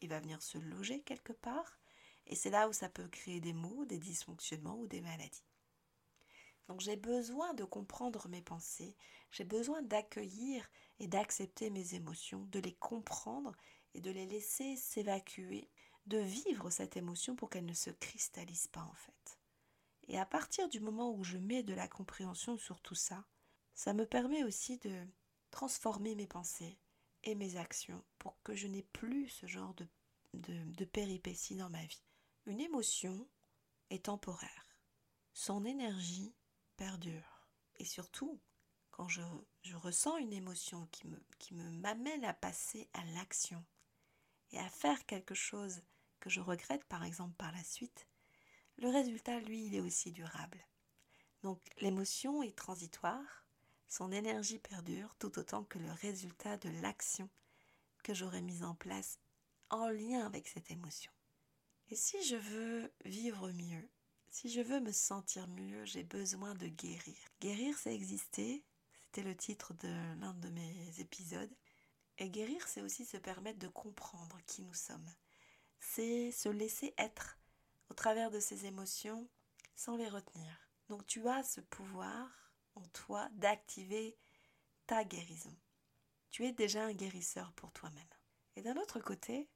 Il 0.00 0.08
va 0.08 0.20
venir 0.20 0.42
se 0.42 0.58
loger 0.58 1.02
quelque 1.02 1.32
part 1.32 1.78
et 2.26 2.34
c'est 2.34 2.50
là 2.50 2.68
où 2.68 2.72
ça 2.72 2.88
peut 2.88 3.08
créer 3.08 3.40
des 3.40 3.52
maux, 3.52 3.84
des 3.84 3.98
dysfonctionnements 3.98 4.78
ou 4.78 4.86
des 4.86 5.00
maladies. 5.00 5.44
Donc 6.68 6.80
j'ai 6.80 6.96
besoin 6.96 7.54
de 7.54 7.64
comprendre 7.64 8.28
mes 8.28 8.42
pensées, 8.42 8.96
j'ai 9.30 9.44
besoin 9.44 9.82
d'accueillir 9.82 10.68
et 10.98 11.08
d'accepter 11.08 11.70
mes 11.70 11.94
émotions, 11.94 12.46
de 12.50 12.60
les 12.60 12.74
comprendre 12.74 13.52
et 13.94 14.00
de 14.00 14.10
les 14.10 14.26
laisser 14.26 14.76
s'évacuer, 14.76 15.68
de 16.06 16.18
vivre 16.18 16.70
cette 16.70 16.96
émotion 16.96 17.36
pour 17.36 17.50
qu'elle 17.50 17.66
ne 17.66 17.74
se 17.74 17.90
cristallise 17.90 18.68
pas 18.68 18.82
en 18.82 18.94
fait. 18.94 19.38
Et 20.08 20.18
à 20.18 20.26
partir 20.26 20.68
du 20.68 20.80
moment 20.80 21.12
où 21.14 21.24
je 21.24 21.38
mets 21.38 21.62
de 21.62 21.74
la 21.74 21.88
compréhension 21.88 22.56
sur 22.56 22.80
tout 22.80 22.94
ça, 22.94 23.24
ça 23.74 23.92
me 23.92 24.06
permet 24.06 24.44
aussi 24.44 24.78
de 24.78 25.06
transformer 25.50 26.14
mes 26.14 26.26
pensées 26.26 26.78
et 27.22 27.34
mes 27.34 27.56
actions 27.56 28.04
pour 28.18 28.40
que 28.42 28.54
je 28.54 28.66
n'ai 28.66 28.82
plus 28.82 29.28
ce 29.28 29.46
genre 29.46 29.74
de, 29.74 29.86
de, 30.34 30.84
péripéties 30.84 31.56
dans 31.56 31.70
ma 31.70 31.84
vie. 31.84 32.04
Une 32.46 32.60
émotion 32.60 33.26
est 33.90 34.04
temporaire. 34.04 34.76
Son 35.32 35.64
énergie 35.64 36.34
perdure. 36.76 37.48
Et 37.76 37.84
surtout, 37.84 38.40
quand 38.90 39.08
je, 39.08 39.22
je 39.62 39.76
ressens 39.76 40.16
une 40.18 40.32
émotion 40.32 40.86
qui 40.92 41.06
me, 41.06 41.20
qui 41.38 41.54
me 41.54 41.70
m'amène 41.70 42.24
à 42.24 42.34
passer 42.34 42.88
à 42.92 43.04
l'action 43.06 43.64
et 44.52 44.58
à 44.58 44.68
faire 44.68 45.04
quelque 45.06 45.34
chose 45.34 45.82
que 46.20 46.30
je 46.30 46.40
regrette 46.40 46.84
par 46.84 47.04
exemple 47.04 47.34
par 47.34 47.52
la 47.52 47.64
suite, 47.64 48.06
le 48.78 48.88
résultat, 48.88 49.40
lui, 49.40 49.66
il 49.66 49.74
est 49.74 49.80
aussi 49.80 50.10
durable. 50.12 50.64
Donc 51.42 51.60
l'émotion 51.80 52.42
est 52.42 52.56
transitoire, 52.56 53.46
son 53.88 54.10
énergie 54.10 54.58
perdure 54.58 55.14
tout 55.18 55.38
autant 55.38 55.64
que 55.64 55.78
le 55.78 55.92
résultat 55.92 56.56
de 56.56 56.70
l'action 56.80 57.28
que 58.02 58.14
j'aurais 58.14 58.42
mise 58.42 58.64
en 58.64 58.74
place 58.74 59.18
en 59.70 59.88
lien 59.88 60.24
avec 60.26 60.48
cette 60.48 60.70
émotion. 60.70 61.12
Et 61.90 61.96
si 61.96 62.22
je 62.24 62.36
veux 62.36 62.92
vivre 63.04 63.50
mieux, 63.52 63.88
si 64.34 64.50
je 64.50 64.60
veux 64.60 64.80
me 64.80 64.90
sentir 64.90 65.46
mieux, 65.46 65.84
j'ai 65.84 66.02
besoin 66.02 66.56
de 66.56 66.66
guérir. 66.66 67.16
Guérir, 67.40 67.78
c'est 67.78 67.94
exister, 67.94 68.64
c'était 69.04 69.22
le 69.22 69.36
titre 69.36 69.74
de 69.74 69.88
l'un 70.20 70.34
de 70.34 70.48
mes 70.48 70.98
épisodes. 70.98 71.54
Et 72.18 72.28
guérir, 72.30 72.66
c'est 72.66 72.80
aussi 72.80 73.04
se 73.04 73.16
permettre 73.16 73.60
de 73.60 73.68
comprendre 73.68 74.36
qui 74.46 74.62
nous 74.62 74.74
sommes. 74.74 75.08
C'est 75.78 76.32
se 76.32 76.48
laisser 76.48 76.94
être 76.98 77.38
au 77.90 77.94
travers 77.94 78.32
de 78.32 78.40
ces 78.40 78.66
émotions 78.66 79.28
sans 79.76 79.96
les 79.96 80.08
retenir. 80.08 80.68
Donc 80.88 81.06
tu 81.06 81.28
as 81.28 81.44
ce 81.44 81.60
pouvoir 81.60 82.28
en 82.74 82.84
toi 82.88 83.28
d'activer 83.34 84.16
ta 84.88 85.04
guérison. 85.04 85.56
Tu 86.30 86.44
es 86.44 86.52
déjà 86.52 86.84
un 86.84 86.92
guérisseur 86.92 87.52
pour 87.52 87.70
toi-même. 87.70 88.02
Et 88.56 88.62
d'un 88.62 88.76
autre 88.78 88.98
côté, 88.98 89.48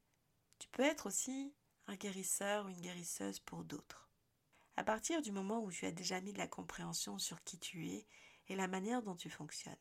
tu 0.61 0.69
peux 0.69 0.85
être 0.85 1.07
aussi 1.07 1.53
un 1.89 1.97
guérisseur 1.97 2.67
ou 2.67 2.69
une 2.69 2.81
guérisseuse 2.81 3.41
pour 3.41 3.65
d'autres. 3.65 4.08
À 4.79 4.85
partir 4.85 5.23
du 5.23 5.33
moment 5.33 5.61
où 5.65 5.73
tu 5.73 5.87
as 5.87 5.91
déjà 5.91 6.21
mis 6.21 6.33
de 6.33 6.39
la 6.39 6.47
compréhension 6.47 7.19
sur 7.19 7.43
qui 7.43 7.59
tu 7.59 7.89
es 7.89 8.07
et 8.47 8.55
la 8.55 8.69
manière 8.69 9.03
dont 9.03 9.17
tu 9.17 9.29
fonctionnes, 9.29 9.75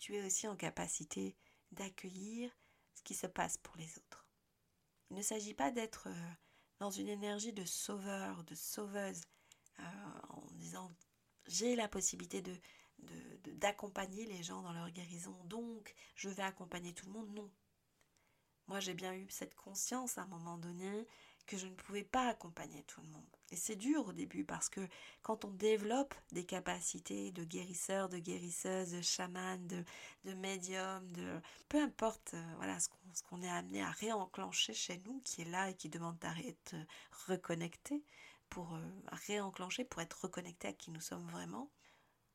tu 0.00 0.16
es 0.16 0.26
aussi 0.26 0.48
en 0.48 0.56
capacité 0.56 1.36
d'accueillir 1.70 2.50
ce 2.92 3.02
qui 3.02 3.14
se 3.14 3.28
passe 3.28 3.56
pour 3.58 3.76
les 3.76 3.98
autres. 3.98 4.26
Il 5.10 5.16
ne 5.16 5.22
s'agit 5.22 5.54
pas 5.54 5.70
d'être 5.70 6.08
euh, 6.08 6.30
dans 6.80 6.90
une 6.90 7.06
énergie 7.06 7.52
de 7.52 7.64
sauveur, 7.64 8.42
de 8.42 8.56
sauveuse, 8.56 9.20
euh, 9.78 9.84
en 10.30 10.50
disant 10.54 10.92
j'ai 11.46 11.76
la 11.76 11.86
possibilité 11.86 12.42
d'accompagner 13.46 14.26
les 14.26 14.42
gens 14.42 14.62
dans 14.62 14.72
leur 14.72 14.90
guérison, 14.90 15.38
donc 15.44 15.94
je 16.16 16.28
vais 16.28 16.42
accompagner 16.42 16.92
tout 16.92 17.06
le 17.06 17.12
monde. 17.12 17.32
Non. 17.32 17.48
Moi, 18.66 18.80
j'ai 18.80 18.94
bien 18.94 19.14
eu 19.14 19.30
cette 19.30 19.54
conscience 19.54 20.18
à 20.18 20.22
un 20.22 20.26
moment 20.26 20.58
donné 20.58 21.06
que 21.46 21.56
je 21.56 21.66
ne 21.66 21.74
pouvais 21.74 22.04
pas 22.04 22.28
accompagner 22.28 22.82
tout 22.84 23.00
le 23.00 23.08
monde. 23.08 23.26
Et 23.50 23.56
c'est 23.56 23.76
dur 23.76 24.08
au 24.08 24.12
début 24.12 24.44
parce 24.44 24.68
que 24.68 24.80
quand 25.22 25.44
on 25.44 25.50
développe 25.50 26.14
des 26.30 26.44
capacités 26.44 27.32
de 27.32 27.44
guérisseur, 27.44 28.08
de 28.08 28.18
guérisseuse, 28.18 28.92
de 28.92 29.02
chaman, 29.02 29.66
de, 29.66 29.84
de 30.24 30.32
médium, 30.34 31.06
de 31.12 31.40
peu 31.68 31.82
importe 31.82 32.32
euh, 32.34 32.54
voilà 32.56 32.78
ce 32.80 32.88
qu'on 33.24 33.42
est 33.42 33.50
amené 33.50 33.82
à 33.82 33.90
réenclencher 33.90 34.72
chez 34.72 35.02
nous, 35.04 35.20
qui 35.24 35.42
est 35.42 35.50
là 35.50 35.70
et 35.70 35.74
qui 35.74 35.88
demande 35.88 36.18
d'être 36.18 36.74
reconnecté, 37.26 38.02
pour 38.48 38.74
euh, 38.74 38.80
réenclencher, 39.26 39.84
pour 39.84 40.02
être 40.02 40.24
reconnecté 40.24 40.68
à 40.68 40.72
qui 40.74 40.90
nous 40.90 41.00
sommes 41.00 41.26
vraiment, 41.28 41.70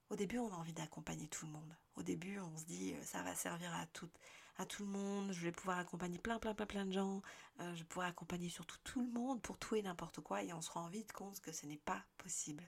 au 0.10 0.16
début, 0.16 0.40
on 0.40 0.52
a 0.52 0.56
envie 0.56 0.74
d'accompagner 0.74 1.28
tout 1.28 1.46
le 1.46 1.52
monde. 1.52 1.76
Au 1.96 2.02
début, 2.02 2.40
on 2.40 2.58
se 2.58 2.66
dit, 2.66 2.94
euh, 2.94 3.04
ça 3.04 3.22
va 3.24 3.36
servir 3.36 3.74
à 3.76 3.86
tout, 3.88 4.10
à 4.58 4.66
tout 4.66 4.84
le 4.84 4.90
monde, 4.90 5.32
je 5.32 5.42
vais 5.42 5.52
pouvoir 5.52 5.78
accompagner 5.78 6.18
plein, 6.18 6.40
plein, 6.40 6.56
plein, 6.56 6.66
plein 6.66 6.86
de 6.86 6.92
gens, 6.92 7.22
euh, 7.60 7.76
je 7.76 7.84
pourrai 7.84 8.08
accompagner 8.08 8.50
surtout 8.50 8.78
tout 8.84 9.00
le 9.00 9.12
monde 9.12 9.42
pour 9.42 9.58
tout 9.58 9.76
et 9.76 9.82
n'importe 9.84 10.20
quoi, 10.22 10.44
et 10.44 10.52
on 10.52 10.62
se 10.62 10.72
rend 10.72 10.88
vite 10.88 11.14
compte 11.14 11.40
que 11.42 11.52
ce 11.52 11.68
n'est 11.68 11.78
pas 11.78 12.04
possible. 12.18 12.68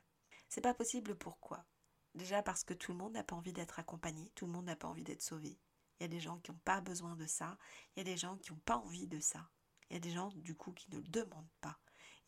C'est 0.49 0.61
pas 0.61 0.75
possible 0.75 1.15
pourquoi? 1.15 1.65
Déjà 2.13 2.43
parce 2.43 2.63
que 2.63 2.73
tout 2.73 2.91
le 2.91 2.97
monde 2.97 3.13
n'a 3.13 3.23
pas 3.23 3.35
envie 3.35 3.53
d'être 3.53 3.79
accompagné, 3.79 4.29
tout 4.35 4.45
le 4.45 4.51
monde 4.51 4.65
n'a 4.65 4.75
pas 4.75 4.87
envie 4.87 5.03
d'être 5.03 5.21
sauvé. 5.23 5.59
Il 5.99 6.03
y 6.03 6.05
a 6.05 6.09
des 6.09 6.19
gens 6.19 6.37
qui 6.39 6.51
n'ont 6.51 6.59
pas 6.59 6.79
besoin 6.79 7.15
de 7.15 7.25
ça, 7.25 7.57
il 7.95 7.99
y 7.99 8.01
a 8.01 8.03
des 8.03 8.17
gens 8.17 8.37
qui 8.37 8.51
n'ont 8.51 8.59
pas 8.59 8.77
envie 8.77 9.07
de 9.07 9.19
ça, 9.19 9.49
il 9.89 9.95
y 9.95 9.97
a 9.97 9.99
des 9.99 10.11
gens 10.11 10.29
du 10.35 10.55
coup 10.55 10.71
qui 10.73 10.91
ne 10.91 10.97
le 10.97 11.07
demandent 11.07 11.51
pas. 11.59 11.79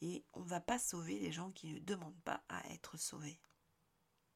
Et 0.01 0.25
on 0.33 0.41
ne 0.41 0.49
va 0.49 0.59
pas 0.59 0.79
sauver 0.79 1.19
les 1.19 1.31
gens 1.31 1.51
qui 1.51 1.73
ne 1.73 1.79
demandent 1.79 2.21
pas 2.23 2.43
à 2.49 2.67
être 2.71 2.97
sauvés. 2.97 3.39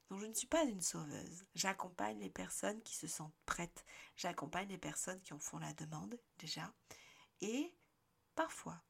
Donc 0.10 0.20
je 0.20 0.26
ne 0.26 0.34
suis 0.34 0.48
pas 0.48 0.64
une 0.64 0.82
sauveuse. 0.82 1.46
J'accompagne 1.56 2.20
les 2.20 2.30
personnes 2.30 2.82
qui 2.84 2.96
se 2.96 3.08
sentent 3.08 3.36
prêtes. 3.46 3.86
J'accompagne 4.16 4.70
les 4.70 4.78
personnes 4.78 5.22
qui 5.22 5.34
en 5.34 5.40
font 5.40 5.58
la 5.58 5.74
demande 5.74 6.20
déjà. 6.38 6.72
Et 7.42 7.74
parfois, 8.36 8.82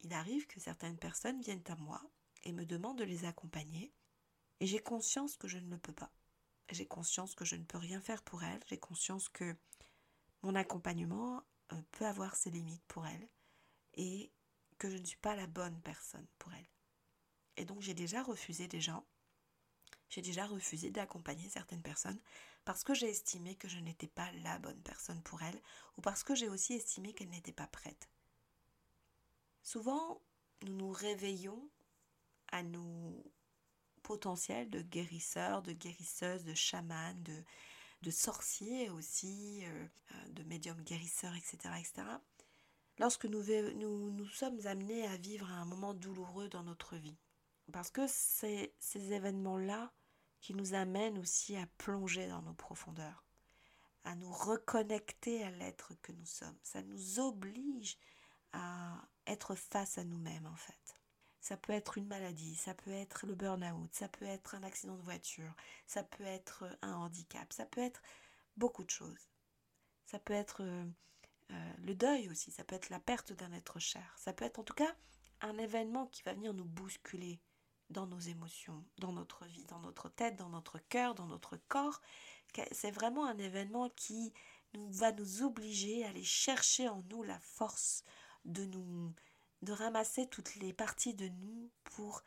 il 0.00 0.12
arrive 0.12 0.46
que 0.46 0.60
certaines 0.60 0.98
personnes 0.98 1.40
viennent 1.40 1.64
à 1.68 1.76
moi 1.76 2.02
et 2.44 2.52
me 2.52 2.66
demandent 2.66 2.98
de 2.98 3.04
les 3.04 3.24
accompagner. 3.24 3.92
Et 4.60 4.66
j'ai 4.66 4.80
conscience 4.80 5.36
que 5.36 5.48
je 5.48 5.58
ne 5.58 5.70
le 5.70 5.78
peux 5.78 5.92
pas. 5.92 6.12
J'ai 6.70 6.86
conscience 6.86 7.34
que 7.34 7.44
je 7.44 7.56
ne 7.56 7.64
peux 7.64 7.78
rien 7.78 8.00
faire 8.00 8.22
pour 8.22 8.42
elles. 8.42 8.62
J'ai 8.66 8.78
conscience 8.78 9.28
que 9.28 9.56
mon 10.42 10.54
accompagnement 10.54 11.42
euh, 11.72 11.80
peut 11.92 12.06
avoir 12.06 12.34
ses 12.34 12.50
limites 12.50 12.84
pour 12.88 13.06
elles. 13.06 13.28
Et 13.94 14.32
que 14.78 14.90
je 14.90 14.96
ne 14.96 15.04
suis 15.04 15.18
pas 15.18 15.36
la 15.36 15.46
bonne 15.46 15.80
personne 15.82 16.26
pour 16.38 16.52
elles. 16.52 16.70
Et 17.56 17.64
donc 17.64 17.82
j'ai 17.82 17.94
déjà 17.94 18.22
refusé 18.22 18.68
des 18.68 18.80
gens 18.80 19.04
j'ai 20.08 20.22
déjà 20.22 20.46
refusé 20.46 20.90
d'accompagner 20.90 21.48
certaines 21.48 21.82
personnes 21.82 22.20
parce 22.64 22.84
que 22.84 22.94
j'ai 22.94 23.08
estimé 23.08 23.54
que 23.56 23.68
je 23.68 23.78
n'étais 23.78 24.08
pas 24.08 24.30
la 24.42 24.58
bonne 24.58 24.80
personne 24.82 25.22
pour 25.22 25.42
elles 25.42 25.60
ou 25.96 26.00
parce 26.00 26.22
que 26.22 26.34
j'ai 26.34 26.48
aussi 26.48 26.74
estimé 26.74 27.12
qu'elles 27.12 27.30
n'étaient 27.30 27.52
pas 27.52 27.66
prêtes. 27.66 28.08
Souvent, 29.62 30.20
nous 30.62 30.74
nous 30.74 30.92
réveillons 30.92 31.68
à 32.52 32.62
nos 32.62 33.24
potentiels 34.02 34.70
de 34.70 34.80
guérisseurs, 34.80 35.62
de 35.62 35.72
guérisseuses, 35.72 36.44
de 36.44 36.54
chamans, 36.54 37.14
de, 37.16 37.44
de 38.02 38.10
sorciers 38.10 38.90
aussi, 38.90 39.64
euh, 39.64 39.86
de 40.30 40.42
médiums 40.44 40.82
guérisseurs, 40.82 41.34
etc. 41.36 41.58
etc. 41.78 42.06
lorsque 42.98 43.26
nous, 43.26 43.42
nous, 43.42 44.28
sommes 44.28 44.66
amenés 44.66 45.06
à 45.06 45.16
vivre 45.16 45.50
un 45.50 45.64
moment 45.64 45.94
douloureux 45.94 46.48
dans 46.48 46.62
notre 46.62 46.96
vie. 46.96 47.18
Parce 47.72 47.90
que 47.90 48.06
ces 48.06 48.72
événements-là 48.94 49.92
qui 50.40 50.54
nous 50.54 50.74
amènent 50.74 51.18
aussi 51.18 51.56
à 51.56 51.66
plonger 51.78 52.28
dans 52.28 52.42
nos 52.42 52.54
profondeurs, 52.54 53.24
à 54.04 54.14
nous 54.14 54.30
reconnecter 54.30 55.42
à 55.42 55.50
l'être 55.50 55.94
que 56.02 56.12
nous 56.12 56.26
sommes. 56.26 56.58
Ça 56.62 56.82
nous 56.82 57.20
oblige 57.20 57.98
à 58.52 59.02
être 59.26 59.54
face 59.54 59.98
à 59.98 60.04
nous-mêmes 60.04 60.46
en 60.46 60.56
fait. 60.56 60.98
Ça 61.40 61.56
peut 61.56 61.72
être 61.72 61.98
une 61.98 62.06
maladie, 62.06 62.56
ça 62.56 62.74
peut 62.74 62.90
être 62.90 63.26
le 63.26 63.34
burn-out, 63.34 63.94
ça 63.94 64.08
peut 64.08 64.24
être 64.24 64.54
un 64.54 64.62
accident 64.62 64.96
de 64.96 65.02
voiture, 65.02 65.54
ça 65.86 66.02
peut 66.02 66.24
être 66.24 66.64
un 66.82 66.94
handicap, 66.94 67.52
ça 67.52 67.64
peut 67.64 67.80
être 67.80 68.02
beaucoup 68.56 68.84
de 68.84 68.90
choses. 68.90 69.30
Ça 70.04 70.18
peut 70.18 70.34
être 70.34 70.62
euh, 70.62 70.84
euh, 71.52 71.72
le 71.78 71.94
deuil 71.94 72.28
aussi, 72.28 72.50
ça 72.50 72.64
peut 72.64 72.74
être 72.74 72.90
la 72.90 72.98
perte 72.98 73.32
d'un 73.32 73.52
être 73.52 73.78
cher, 73.78 74.14
ça 74.18 74.32
peut 74.32 74.44
être 74.44 74.58
en 74.58 74.64
tout 74.64 74.74
cas 74.74 74.94
un 75.40 75.56
événement 75.58 76.06
qui 76.06 76.22
va 76.22 76.34
venir 76.34 76.52
nous 76.52 76.64
bousculer, 76.64 77.40
dans 77.90 78.06
nos 78.06 78.18
émotions, 78.18 78.84
dans 78.98 79.12
notre 79.12 79.44
vie, 79.46 79.64
dans 79.64 79.80
notre 79.80 80.08
tête, 80.08 80.36
dans 80.36 80.48
notre 80.48 80.78
cœur, 80.78 81.14
dans 81.14 81.26
notre 81.26 81.56
corps. 81.68 82.00
C'est 82.72 82.90
vraiment 82.90 83.26
un 83.26 83.38
événement 83.38 83.88
qui 83.90 84.32
va 84.74 85.12
nous 85.12 85.42
obliger 85.42 86.04
à 86.04 86.10
aller 86.10 86.24
chercher 86.24 86.88
en 86.88 87.02
nous 87.10 87.22
la 87.22 87.38
force 87.40 88.04
de 88.44 88.64
nous 88.64 89.12
de 89.62 89.72
ramasser 89.72 90.26
toutes 90.28 90.54
les 90.56 90.72
parties 90.72 91.14
de 91.14 91.28
nous 91.28 91.70
pour 91.82 92.22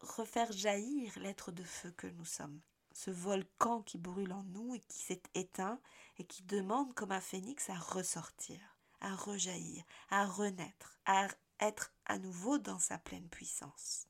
refaire 0.00 0.50
jaillir 0.52 1.16
l'être 1.18 1.52
de 1.52 1.64
feu 1.64 1.92
que 1.92 2.06
nous 2.08 2.24
sommes. 2.24 2.60
Ce 2.92 3.10
volcan 3.10 3.82
qui 3.82 3.98
brûle 3.98 4.32
en 4.32 4.42
nous 4.44 4.74
et 4.74 4.80
qui 4.80 4.98
s'est 4.98 5.22
éteint 5.34 5.80
et 6.18 6.24
qui 6.24 6.42
demande 6.42 6.92
comme 6.94 7.12
un 7.12 7.20
phénix 7.20 7.70
à 7.70 7.78
ressortir, 7.78 8.58
à 9.00 9.14
rejaillir, 9.14 9.84
à 10.10 10.26
renaître, 10.26 10.98
à 11.06 11.28
être 11.60 11.92
à 12.06 12.18
nouveau 12.18 12.58
dans 12.58 12.78
sa 12.78 12.98
pleine 12.98 13.28
puissance. 13.28 14.06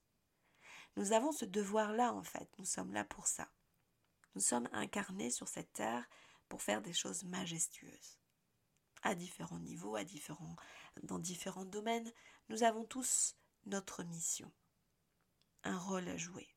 Nous 0.97 1.13
avons 1.13 1.33
ce 1.33 1.45
devoir-là, 1.45 2.13
en 2.13 2.23
fait. 2.23 2.49
Nous 2.59 2.65
sommes 2.65 2.93
là 2.93 3.05
pour 3.05 3.27
ça. 3.27 3.49
Nous 4.35 4.41
sommes 4.41 4.69
incarnés 4.73 5.31
sur 5.31 5.49
cette 5.49 5.73
terre 5.73 6.09
pour 6.49 6.63
faire 6.63 6.83
des 6.83 6.93
choses 6.93 7.25
majestueuses. 7.25 8.19
À 9.03 9.15
différents 9.15 9.59
niveaux, 9.59 9.97
à 9.97 10.05
différents, 10.05 10.57
dans 11.03 11.19
différents 11.19 11.65
domaines, 11.65 12.13
nous 12.49 12.63
avons 12.63 12.85
tous 12.85 13.35
notre 13.67 14.03
mission, 14.03 14.51
un 15.65 15.79
rôle 15.79 16.09
à 16.09 16.17
jouer. 16.17 16.49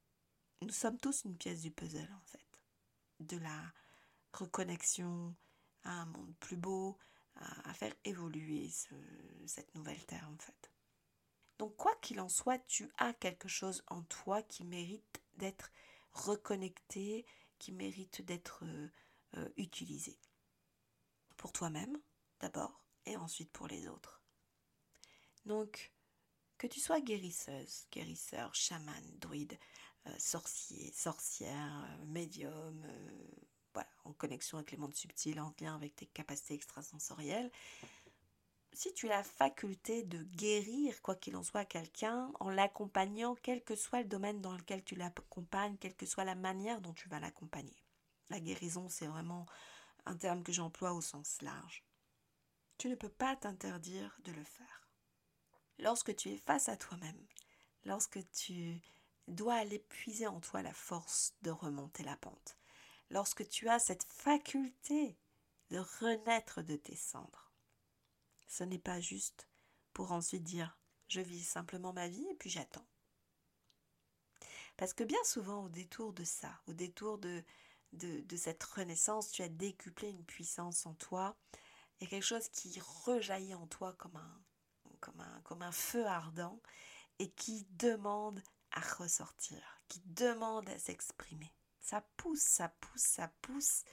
Nous 0.62 0.70
sommes 0.70 0.98
tous 0.98 1.24
une 1.26 1.38
pièce 1.38 1.62
du 1.62 1.72
puzzle, 1.72 2.12
en 2.14 2.26
fait. 2.26 2.62
De 3.20 3.38
la 3.38 3.74
reconnexion 4.34 5.36
à 5.84 5.92
un 5.92 6.06
monde 6.06 6.34
plus 6.40 6.58
beau, 6.58 6.98
à, 7.36 7.74
faire 7.74 7.94
évoluer 8.04 8.70
cette 9.46 9.74
nouvelle 9.76 10.06
terre, 10.06 10.30
en 10.30 10.38
fait. 10.38 10.73
Donc, 11.64 11.78
quoi 11.78 11.96
qu'il 12.02 12.20
en 12.20 12.28
soit, 12.28 12.60
tu 12.68 12.92
as 12.98 13.14
quelque 13.14 13.48
chose 13.48 13.86
en 13.88 14.02
toi 14.02 14.42
qui 14.44 14.66
mérite 14.66 15.24
d'être 15.38 15.72
reconnecté, 16.12 17.26
qui 17.58 17.72
mérite 17.72 18.22
d'être 18.22 18.66
euh, 18.66 18.90
euh, 19.38 19.50
utilisé. 19.56 20.20
Pour 21.38 21.54
toi-même, 21.54 21.98
d'abord, 22.42 22.84
et 23.06 23.16
ensuite 23.16 23.50
pour 23.54 23.70
les 23.70 23.88
autres. 23.88 24.22
Donc, 25.46 25.94
que 26.58 26.68
tu 26.68 26.82
sois 26.82 27.00
guérisseuse, 27.00 27.88
guérisseur, 27.94 28.54
chaman, 28.54 29.18
druide, 29.20 29.58
euh, 30.08 30.20
sorcier, 30.20 30.92
sorcière, 30.92 31.98
médium, 32.08 32.86
voilà, 33.74 33.90
en 34.04 34.12
connexion 34.12 34.58
avec 34.58 34.72
les 34.72 34.78
mondes 34.78 34.96
subtils, 34.96 35.40
en 35.40 35.56
lien 35.62 35.76
avec 35.76 35.96
tes 35.96 36.08
capacités 36.08 36.56
extrasensorielles, 36.56 37.50
si 38.74 38.94
tu 38.94 39.08
as 39.08 39.18
la 39.18 39.24
faculté 39.24 40.04
de 40.04 40.24
guérir, 40.24 41.02
quoi 41.02 41.16
qu'il 41.16 41.36
en 41.36 41.44
soit, 41.44 41.66
quelqu'un, 41.66 42.32
en 42.40 42.50
l'accompagnant, 42.50 43.36
quel 43.36 43.64
que 43.64 43.76
soit 43.76 44.02
le 44.02 44.08
domaine 44.08 44.42
dans 44.42 44.54
lequel 44.54 44.84
tu 44.84 44.96
l'accompagnes, 44.96 45.78
quelle 45.78 45.96
que 45.96 46.06
soit 46.06 46.24
la 46.24 46.36
manière 46.36 46.82
dont 46.82 46.94
tu 46.94 47.08
vas 47.10 47.20
l'accompagner. 47.20 47.84
La 48.30 48.40
guérison, 48.40 48.90
c'est 48.90 49.08
vraiment 49.08 49.46
un 50.06 50.18
terme 50.18 50.44
que 50.44 50.52
j'emploie 50.52 50.94
au 50.94 51.02
sens 51.02 51.42
large. 51.42 51.84
Tu 52.78 52.90
ne 52.90 52.96
peux 52.96 53.10
pas 53.10 53.36
t'interdire 53.36 54.18
de 54.24 54.32
le 54.32 54.44
faire. 54.44 54.88
Lorsque 55.80 56.16
tu 56.16 56.30
es 56.30 56.38
face 56.38 56.70
à 56.70 56.78
toi-même, 56.78 57.28
lorsque 57.86 58.20
tu 58.32 58.82
dois 59.28 59.56
aller 59.56 59.80
puiser 59.80 60.28
en 60.28 60.40
toi 60.40 60.62
la 60.62 60.74
force 60.74 61.36
de 61.42 61.52
remonter 61.52 62.04
la 62.04 62.18
pente, 62.18 62.58
lorsque 63.10 63.48
tu 63.48 63.70
as 63.70 63.80
cette 63.80 64.04
faculté 64.04 65.18
de 65.70 65.80
renaître 66.00 66.62
de 66.62 66.76
tes 66.76 66.96
cendres, 66.96 67.53
ce 68.48 68.64
n'est 68.64 68.80
pas 68.80 69.00
juste 69.00 69.48
pour 69.94 70.12
ensuite 70.12 70.44
dire 70.44 70.78
je 71.08 71.22
vis 71.22 71.44
simplement 71.44 71.94
ma 71.94 72.08
vie 72.08 72.26
et 72.30 72.36
puis 72.36 72.50
j'attends. 72.50 72.88
Parce 74.78 74.94
que 74.94 75.04
bien 75.04 75.24
souvent, 75.24 75.66
au 75.66 75.70
détour 75.70 76.14
de 76.14 76.24
ça, 76.24 76.60
au 76.68 76.74
détour 76.74 77.20
de, 77.20 77.44
de, 77.94 78.36
cette 78.36 78.64
renaissance, 78.64 79.32
tu 79.32 79.44
as 79.44 79.50
décuplé 79.50 80.10
une 80.10 80.26
puissance 80.26 80.86
en 80.86 80.96
toi. 80.96 81.38
Il 82.00 82.06
y 82.06 82.08
a 82.08 82.10
quelque 82.10 82.26
chose 82.26 82.50
qui 82.50 82.80
rejaillit 83.06 83.54
en 83.54 83.68
toi 83.68 83.94
comme 83.94 84.16
un, 84.16 84.44
comme 85.00 85.20
un, 85.20 85.42
comme 85.42 85.62
un 85.62 85.72
feu 85.72 86.06
ardent 86.06 86.60
et 87.20 87.30
qui 87.30 87.68
demande 87.72 88.42
à 88.72 88.82
ressortir, 88.82 89.62
qui 89.88 90.02
demande 90.06 90.68
à 90.70 90.80
s'exprimer. 90.80 91.54
Ça 91.80 92.02
pousse, 92.18 92.42
ça 92.42 92.70
pousse, 92.70 93.02
ça 93.02 93.28
pousse 93.42 93.84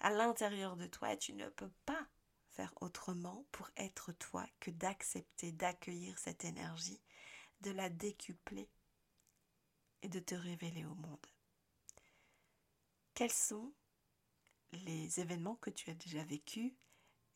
à 0.00 0.10
l'intérieur 0.10 0.76
de 0.76 0.86
toi 0.86 1.12
et 1.12 1.18
tu 1.18 1.32
ne 1.32 1.48
peux 1.48 1.72
pas 1.84 2.06
autrement 2.80 3.46
pour 3.52 3.70
être 3.76 4.12
toi 4.12 4.46
que 4.60 4.70
d'accepter, 4.70 5.52
d'accueillir 5.52 6.18
cette 6.18 6.44
énergie, 6.44 7.00
de 7.60 7.70
la 7.70 7.88
décupler 7.88 8.68
et 10.02 10.08
de 10.08 10.20
te 10.20 10.34
révéler 10.34 10.84
au 10.84 10.94
monde. 10.94 11.26
Quels 13.14 13.32
sont 13.32 13.72
les 14.72 15.20
événements 15.20 15.56
que 15.56 15.70
tu 15.70 15.90
as 15.90 15.94
déjà 15.94 16.22
vécus 16.24 16.72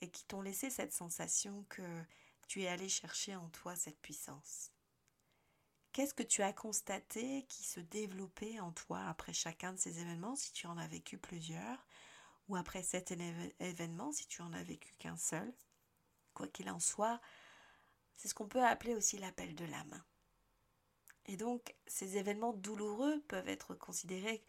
et 0.01 0.11
qui 0.11 0.25
t'ont 0.25 0.43
laissé 0.43 0.71
cette 0.71 0.93
sensation 0.93 1.65
que 1.69 2.05
tu 2.49 2.63
es 2.63 2.69
allé 2.69 2.89
chercher 2.89 3.35
en 3.35 3.49
toi 3.51 3.75
cette 3.75 4.01
puissance? 4.01 4.71
Qu'est-ce 5.93 6.15
que 6.15 6.23
tu 6.23 6.43
as 6.43 6.53
constaté 6.53 7.45
qui 7.49 7.65
se 7.65 7.81
développait 7.81 8.61
en 8.61 8.73
toi 8.73 9.05
après 9.07 9.35
chacun 9.35 9.73
de 9.73 9.79
ces 9.79 10.01
événements, 10.01 10.37
si 10.37 10.53
tu 10.53 10.67
en 10.67 10.79
as 10.79 10.89
vécu 10.89 11.19
plusieurs 11.19 11.87
ou 12.53 12.57
après 12.57 12.83
cet 12.83 13.13
événement, 13.61 14.13
si 14.13 14.27
tu 14.27 14.43
en 14.43 14.53
as 14.53 14.63
vécu 14.63 14.95
qu'un 14.99 15.17
seul. 15.17 15.51
Quoi 16.35 16.47
qu'il 16.49 16.69
en 16.71 16.81
soit, 16.81 17.19
c'est 18.17 18.29
ce 18.29 18.35
qu'on 18.35 18.47
peut 18.47 18.63
appeler 18.63 18.95
aussi 18.95 19.17
l'appel 19.17 19.55
de 19.55 19.65
l'âme. 19.65 20.03
Et 21.27 21.39
donc, 21.39 21.75
ces 21.87 22.19
événements 22.19 22.53
douloureux 22.53 23.23
peuvent 23.29 23.49
être 23.49 23.75
considérés 23.75 24.45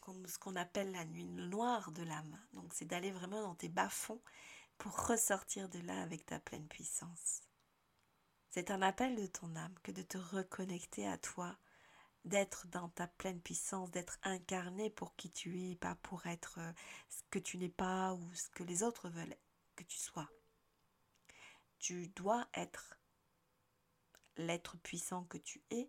comme 0.00 0.24
ce 0.28 0.38
qu'on 0.38 0.54
appelle 0.54 0.92
la 0.92 1.04
nuit 1.04 1.24
noire 1.24 1.90
de 1.90 2.04
l'âme. 2.04 2.40
Donc, 2.52 2.72
c'est 2.74 2.84
d'aller 2.84 3.10
vraiment 3.10 3.42
dans 3.42 3.56
tes 3.56 3.68
bas-fonds 3.68 4.22
pour 4.78 5.08
ressortir 5.08 5.68
de 5.68 5.80
là 5.80 6.00
avec 6.00 6.26
ta 6.26 6.38
pleine 6.38 6.68
puissance. 6.68 7.42
C'est 8.50 8.70
un 8.70 8.82
appel 8.82 9.16
de 9.16 9.26
ton 9.26 9.56
âme 9.56 9.74
que 9.82 9.90
de 9.90 10.02
te 10.02 10.18
reconnecter 10.18 11.08
à 11.08 11.18
toi 11.18 11.58
d'être 12.26 12.66
dans 12.66 12.88
ta 12.88 13.06
pleine 13.06 13.40
puissance, 13.40 13.90
d'être 13.90 14.18
incarné 14.22 14.90
pour 14.90 15.14
qui 15.16 15.30
tu 15.30 15.70
es, 15.70 15.76
pas 15.76 15.94
pour 16.02 16.26
être 16.26 16.58
euh, 16.58 16.72
ce 17.08 17.22
que 17.30 17.38
tu 17.38 17.56
n'es 17.56 17.68
pas 17.68 18.14
ou 18.14 18.34
ce 18.34 18.50
que 18.50 18.64
les 18.64 18.82
autres 18.82 19.08
veulent 19.08 19.36
que 19.76 19.84
tu 19.84 19.96
sois. 19.96 20.28
Tu 21.78 22.08
dois 22.08 22.48
être 22.54 22.98
l'être 24.36 24.76
puissant 24.78 25.24
que 25.24 25.38
tu 25.38 25.62
es 25.70 25.88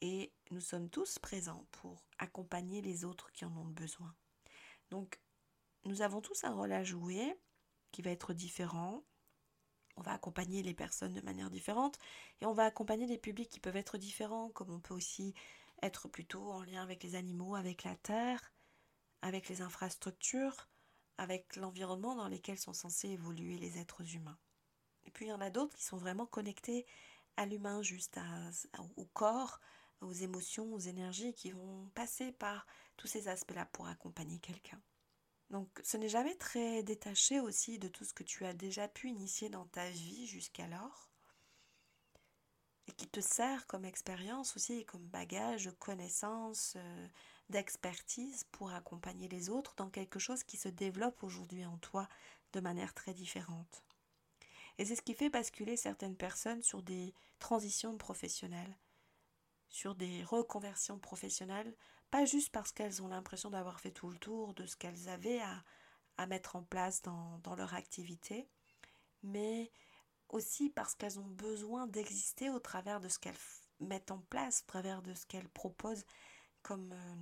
et 0.00 0.32
nous 0.50 0.60
sommes 0.60 0.88
tous 0.88 1.18
présents 1.18 1.66
pour 1.72 2.04
accompagner 2.18 2.80
les 2.80 3.04
autres 3.04 3.32
qui 3.32 3.44
en 3.44 3.56
ont 3.56 3.64
besoin. 3.64 4.14
Donc, 4.90 5.20
nous 5.84 6.02
avons 6.02 6.20
tous 6.20 6.44
un 6.44 6.54
rôle 6.54 6.72
à 6.72 6.84
jouer 6.84 7.34
qui 7.90 8.02
va 8.02 8.10
être 8.10 8.32
différent. 8.32 9.02
On 9.96 10.02
va 10.02 10.12
accompagner 10.12 10.62
les 10.62 10.74
personnes 10.74 11.14
de 11.14 11.20
manière 11.20 11.50
différente 11.50 11.98
et 12.40 12.46
on 12.46 12.52
va 12.52 12.64
accompagner 12.64 13.06
les 13.06 13.18
publics 13.18 13.48
qui 13.48 13.60
peuvent 13.60 13.76
être 13.76 13.98
différents, 13.98 14.50
comme 14.50 14.70
on 14.70 14.80
peut 14.80 14.94
aussi 14.94 15.34
être 15.84 16.08
plutôt 16.08 16.50
en 16.50 16.62
lien 16.62 16.82
avec 16.82 17.02
les 17.02 17.14
animaux, 17.14 17.54
avec 17.54 17.84
la 17.84 17.94
terre, 17.96 18.52
avec 19.22 19.48
les 19.48 19.60
infrastructures, 19.60 20.68
avec 21.18 21.56
l'environnement 21.56 22.16
dans 22.16 22.28
lequel 22.28 22.58
sont 22.58 22.72
censés 22.72 23.10
évoluer 23.10 23.58
les 23.58 23.78
êtres 23.78 24.14
humains. 24.14 24.38
Et 25.04 25.10
puis 25.10 25.26
il 25.26 25.28
y 25.28 25.32
en 25.32 25.40
a 25.40 25.50
d'autres 25.50 25.76
qui 25.76 25.84
sont 25.84 25.98
vraiment 25.98 26.26
connectés 26.26 26.86
à 27.36 27.46
l'humain, 27.46 27.82
juste 27.82 28.18
au 28.96 29.04
corps, 29.06 29.60
aux 30.00 30.12
émotions, 30.12 30.72
aux 30.72 30.78
énergies 30.78 31.34
qui 31.34 31.50
vont 31.50 31.90
passer 31.94 32.32
par 32.32 32.66
tous 32.96 33.06
ces 33.06 33.28
aspects-là 33.28 33.66
pour 33.66 33.86
accompagner 33.86 34.38
quelqu'un. 34.38 34.80
Donc 35.50 35.68
ce 35.82 35.96
n'est 35.96 36.08
jamais 36.08 36.36
très 36.36 36.82
détaché 36.82 37.40
aussi 37.40 37.78
de 37.78 37.88
tout 37.88 38.04
ce 38.04 38.14
que 38.14 38.24
tu 38.24 38.44
as 38.44 38.54
déjà 38.54 38.88
pu 38.88 39.08
initier 39.08 39.50
dans 39.50 39.66
ta 39.66 39.88
vie 39.90 40.26
jusqu'alors 40.26 41.10
et 42.86 42.92
qui 42.92 43.06
te 43.06 43.20
sert 43.20 43.66
comme 43.66 43.84
expérience 43.84 44.56
aussi, 44.56 44.84
comme 44.84 45.06
bagage 45.06 45.66
de 45.66 45.70
connaissances, 45.70 46.74
euh, 46.76 47.08
d'expertise 47.50 48.44
pour 48.52 48.72
accompagner 48.72 49.28
les 49.28 49.50
autres 49.50 49.74
dans 49.76 49.90
quelque 49.90 50.18
chose 50.18 50.44
qui 50.44 50.56
se 50.56 50.68
développe 50.68 51.22
aujourd'hui 51.22 51.64
en 51.64 51.78
toi 51.78 52.08
de 52.52 52.60
manière 52.60 52.94
très 52.94 53.14
différente. 53.14 53.84
Et 54.78 54.84
c'est 54.84 54.96
ce 54.96 55.02
qui 55.02 55.14
fait 55.14 55.30
basculer 55.30 55.76
certaines 55.76 56.16
personnes 56.16 56.62
sur 56.62 56.82
des 56.82 57.14
transitions 57.38 57.96
professionnelles, 57.96 58.76
sur 59.68 59.94
des 59.94 60.24
reconversions 60.24 60.98
professionnelles, 60.98 61.74
pas 62.10 62.24
juste 62.24 62.50
parce 62.50 62.72
qu'elles 62.72 63.02
ont 63.02 63.08
l'impression 63.08 63.50
d'avoir 63.50 63.80
fait 63.80 63.90
tout 63.90 64.10
le 64.10 64.18
tour 64.18 64.54
de 64.54 64.66
ce 64.66 64.76
qu'elles 64.76 65.08
avaient 65.08 65.40
à, 65.40 65.64
à 66.16 66.26
mettre 66.26 66.56
en 66.56 66.62
place 66.62 67.02
dans, 67.02 67.38
dans 67.38 67.54
leur 67.54 67.74
activité, 67.74 68.48
mais 69.22 69.70
aussi 70.34 70.68
parce 70.68 70.94
qu'elles 70.94 71.18
ont 71.20 71.28
besoin 71.28 71.86
d'exister 71.86 72.50
au 72.50 72.58
travers 72.58 73.00
de 73.00 73.08
ce 73.08 73.18
qu'elles 73.18 73.38
mettent 73.80 74.10
en 74.10 74.18
place, 74.18 74.62
au 74.62 74.66
travers 74.66 75.00
de 75.00 75.14
ce 75.14 75.26
qu'elles 75.26 75.48
proposent 75.48 76.04
comme, 76.62 76.92
euh, 76.92 77.16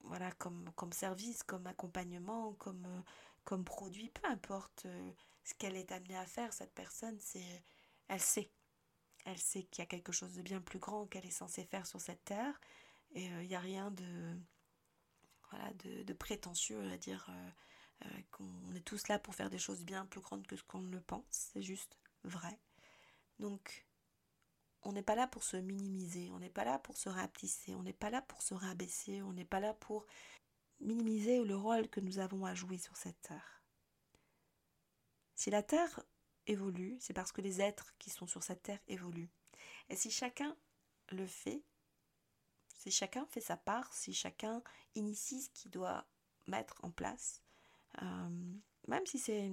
voilà, 0.00 0.30
comme, 0.32 0.70
comme 0.76 0.92
service, 0.92 1.42
comme 1.42 1.66
accompagnement, 1.66 2.52
comme, 2.54 2.84
euh, 2.86 3.00
comme 3.44 3.64
produit, 3.64 4.10
peu 4.10 4.28
importe 4.28 4.84
euh, 4.86 5.12
ce 5.44 5.54
qu'elle 5.54 5.76
est 5.76 5.92
amenée 5.92 6.16
à 6.16 6.26
faire, 6.26 6.52
cette 6.52 6.74
personne, 6.74 7.18
c'est, 7.20 7.64
elle 8.08 8.20
sait. 8.20 8.50
Elle 9.24 9.38
sait 9.38 9.64
qu'il 9.64 9.82
y 9.82 9.82
a 9.82 9.86
quelque 9.86 10.12
chose 10.12 10.34
de 10.34 10.42
bien 10.42 10.60
plus 10.60 10.78
grand 10.78 11.06
qu'elle 11.06 11.26
est 11.26 11.30
censée 11.30 11.64
faire 11.64 11.86
sur 11.86 12.00
cette 12.00 12.24
terre. 12.24 12.60
Et 13.12 13.24
il 13.24 13.48
n'y 13.48 13.56
a 13.56 13.60
rien 13.60 13.90
de, 13.90 14.36
voilà, 15.50 15.72
de, 15.74 16.02
de 16.04 16.12
prétentieux 16.12 16.80
à 16.92 16.96
dire 16.96 17.28
euh, 18.04 18.08
qu'on 18.30 18.74
est 18.74 18.84
tous 18.84 19.08
là 19.08 19.18
pour 19.18 19.34
faire 19.34 19.50
des 19.50 19.58
choses 19.58 19.84
bien 19.84 20.06
plus 20.06 20.20
grandes 20.20 20.46
que 20.46 20.56
ce 20.56 20.62
qu'on 20.62 20.82
le 20.82 21.00
pense, 21.00 21.24
c'est 21.30 21.62
juste 21.62 21.98
vrai. 22.24 22.58
Donc, 23.38 23.86
on 24.82 24.92
n'est 24.92 25.02
pas 25.02 25.14
là 25.14 25.26
pour 25.26 25.42
se 25.42 25.56
minimiser, 25.56 26.30
on 26.30 26.38
n'est 26.38 26.50
pas 26.50 26.64
là 26.64 26.78
pour 26.78 26.96
se 26.96 27.08
rapetisser, 27.08 27.74
on 27.74 27.82
n'est 27.82 27.92
pas 27.92 28.10
là 28.10 28.22
pour 28.22 28.42
se 28.42 28.54
rabaisser, 28.54 29.22
on 29.22 29.32
n'est 29.32 29.44
pas 29.44 29.60
là 29.60 29.74
pour 29.74 30.06
minimiser 30.80 31.42
le 31.42 31.56
rôle 31.56 31.88
que 31.88 32.00
nous 32.00 32.18
avons 32.18 32.44
à 32.44 32.54
jouer 32.54 32.78
sur 32.78 32.96
cette 32.96 33.20
terre. 33.22 33.62
Si 35.34 35.50
la 35.50 35.62
terre 35.62 36.02
évolue, 36.46 36.96
c'est 37.00 37.14
parce 37.14 37.32
que 37.32 37.40
les 37.40 37.60
êtres 37.60 37.94
qui 37.98 38.10
sont 38.10 38.26
sur 38.26 38.42
cette 38.42 38.62
terre 38.62 38.80
évoluent. 38.86 39.30
Et 39.88 39.96
si 39.96 40.10
chacun 40.10 40.56
le 41.10 41.26
fait, 41.26 41.62
si 42.76 42.90
chacun 42.90 43.26
fait 43.26 43.40
sa 43.40 43.56
part, 43.56 43.92
si 43.92 44.12
chacun 44.12 44.62
initie 44.94 45.42
ce 45.42 45.50
qu'il 45.50 45.70
doit 45.70 46.06
mettre 46.46 46.76
en 46.84 46.90
place, 46.90 47.42
euh, 48.02 48.54
même 48.88 49.06
si 49.06 49.18
c'est 49.18 49.46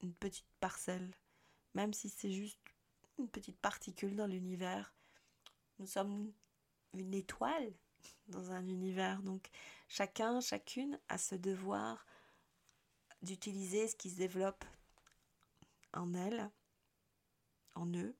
une, 0.00 0.14
petite 0.14 0.48
parcelle, 0.60 1.14
même 1.74 1.94
si 1.94 2.10
c'est 2.10 2.30
juste 2.30 2.60
une 3.18 3.28
petite 3.28 3.58
particule 3.58 4.16
dans 4.16 4.26
l'univers, 4.26 4.94
nous 5.78 5.86
sommes 5.86 6.32
une 6.92 7.14
étoile 7.14 7.72
dans 8.28 8.50
un 8.50 8.66
univers. 8.66 9.22
Donc 9.22 9.48
chacun, 9.88 10.40
chacune 10.40 10.98
a 11.08 11.18
ce 11.18 11.34
devoir 11.34 12.04
d'utiliser 13.22 13.88
ce 13.88 13.96
qui 13.96 14.10
se 14.10 14.16
développe 14.16 14.64
en 15.94 16.12
elle, 16.12 16.50
en 17.74 17.86
eux, 17.94 18.14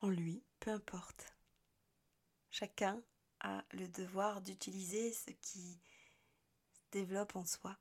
en 0.00 0.08
lui, 0.08 0.44
peu 0.60 0.70
importe. 0.70 1.34
Chacun 2.50 3.02
a 3.40 3.64
le 3.72 3.88
devoir 3.88 4.40
d'utiliser 4.40 5.12
ce 5.12 5.30
qui 5.30 5.58
se 5.58 5.78
développe 6.92 7.36
en 7.36 7.44
soi 7.44 7.76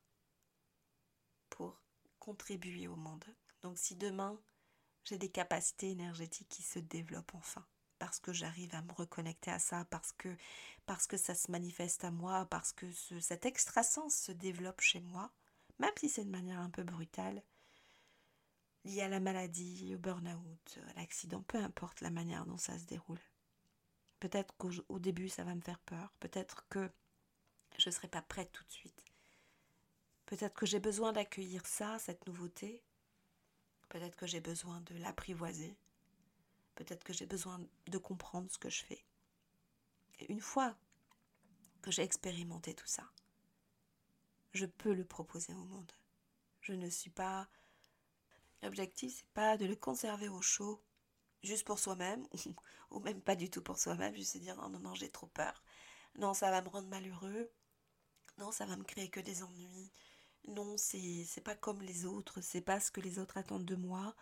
pour 1.49 1.81
contribuer 2.19 2.87
au 2.87 2.95
monde. 2.95 3.25
Donc 3.61 3.77
si 3.77 3.95
demain 3.95 4.39
j'ai 5.03 5.17
des 5.17 5.29
capacités 5.29 5.91
énergétiques 5.91 6.49
qui 6.49 6.63
se 6.63 6.79
développent 6.79 7.33
enfin, 7.33 7.65
parce 7.97 8.19
que 8.19 8.33
j'arrive 8.33 8.75
à 8.75 8.81
me 8.81 8.91
reconnecter 8.91 9.51
à 9.51 9.59
ça, 9.59 9.85
parce 9.85 10.11
que, 10.11 10.35
parce 10.85 11.07
que 11.07 11.17
ça 11.17 11.33
se 11.33 11.49
manifeste 11.49 12.03
à 12.03 12.11
moi, 12.11 12.45
parce 12.45 12.73
que 12.73 12.91
ce, 12.91 13.19
cet 13.19 13.45
extrasens 13.45 14.09
se 14.09 14.31
développe 14.33 14.81
chez 14.81 14.99
moi, 14.99 15.31
même 15.79 15.93
si 15.97 16.09
c'est 16.09 16.25
de 16.25 16.29
manière 16.29 16.59
un 16.59 16.69
peu 16.69 16.83
brutale, 16.83 17.41
liée 18.83 19.01
à 19.01 19.07
la 19.09 19.19
maladie, 19.19 19.95
au 19.95 19.97
burn-out, 19.97 20.79
à 20.89 20.99
l'accident, 20.99 21.41
peu 21.43 21.57
importe 21.57 22.01
la 22.01 22.09
manière 22.09 22.45
dont 22.45 22.57
ça 22.57 22.77
se 22.77 22.85
déroule. 22.85 23.21
Peut-être 24.19 24.55
qu'au 24.57 24.99
début 24.99 25.29
ça 25.29 25.43
va 25.43 25.55
me 25.55 25.61
faire 25.61 25.79
peur, 25.79 26.11
peut-être 26.19 26.67
que 26.69 26.91
je 27.77 27.89
ne 27.89 27.93
serai 27.93 28.07
pas 28.07 28.21
prête 28.21 28.51
tout 28.51 28.63
de 28.63 28.71
suite. 28.71 29.06
Peut-être 30.27 30.55
que 30.55 30.65
j'ai 30.65 30.79
besoin 30.79 31.13
d'accueillir 31.13 31.65
ça, 31.65 31.97
cette 31.99 32.27
nouveauté. 32.27 32.83
Peut-être 33.87 34.17
que 34.17 34.27
j'ai 34.27 34.41
besoin 34.41 34.81
de 34.81 34.95
l'apprivoiser. 34.97 35.77
Peut-être 36.75 37.05
que 37.05 37.13
j'ai 37.13 37.25
besoin 37.25 37.61
de 37.87 37.97
comprendre 37.97 38.51
ce 38.51 38.57
que 38.57 38.69
je 38.69 38.83
fais. 38.83 39.05
Et 40.19 40.31
une 40.31 40.41
fois 40.41 40.75
que 41.81 41.91
j'ai 41.91 42.03
expérimenté 42.03 42.73
tout 42.73 42.85
ça, 42.85 43.09
je 44.53 44.65
peux 44.65 44.93
le 44.93 45.05
proposer 45.05 45.53
au 45.53 45.63
monde. 45.63 45.91
Je 46.59 46.73
ne 46.73 46.89
suis 46.89 47.09
pas. 47.09 47.47
L'objectif, 48.61 49.15
c'est 49.19 49.29
pas 49.29 49.55
de 49.55 49.65
le 49.65 49.77
conserver 49.77 50.27
au 50.27 50.41
chaud, 50.41 50.83
juste 51.41 51.65
pour 51.65 51.79
soi-même, 51.79 52.27
ou 52.91 52.99
même 52.99 53.21
pas 53.21 53.37
du 53.37 53.49
tout 53.49 53.61
pour 53.61 53.77
soi-même, 53.77 54.13
juste 54.13 54.33
se 54.33 54.39
dire 54.39 54.57
non, 54.57 54.67
non, 54.67 54.79
non, 54.79 54.93
j'ai 54.93 55.09
trop 55.09 55.27
peur. 55.27 55.63
Non, 56.15 56.33
ça 56.33 56.51
va 56.51 56.61
me 56.61 56.67
rendre 56.67 56.89
malheureux. 56.89 57.49
Non, 58.39 58.51
ça 58.51 58.65
va 58.65 58.75
me 58.75 58.83
créer 58.83 59.09
que 59.09 59.21
des 59.21 59.41
ennuis. 59.41 59.91
Non, 60.47 60.77
c'est, 60.77 61.23
c'est 61.25 61.41
pas 61.41 61.55
comme 61.55 61.81
les 61.81 62.05
autres, 62.05 62.41
c'est 62.41 62.61
pas 62.61 62.79
ce 62.79 62.91
que 62.91 63.01
les 63.01 63.19
autres 63.19 63.37
attendent 63.37 63.65
de 63.65 63.75
moi. 63.75 64.15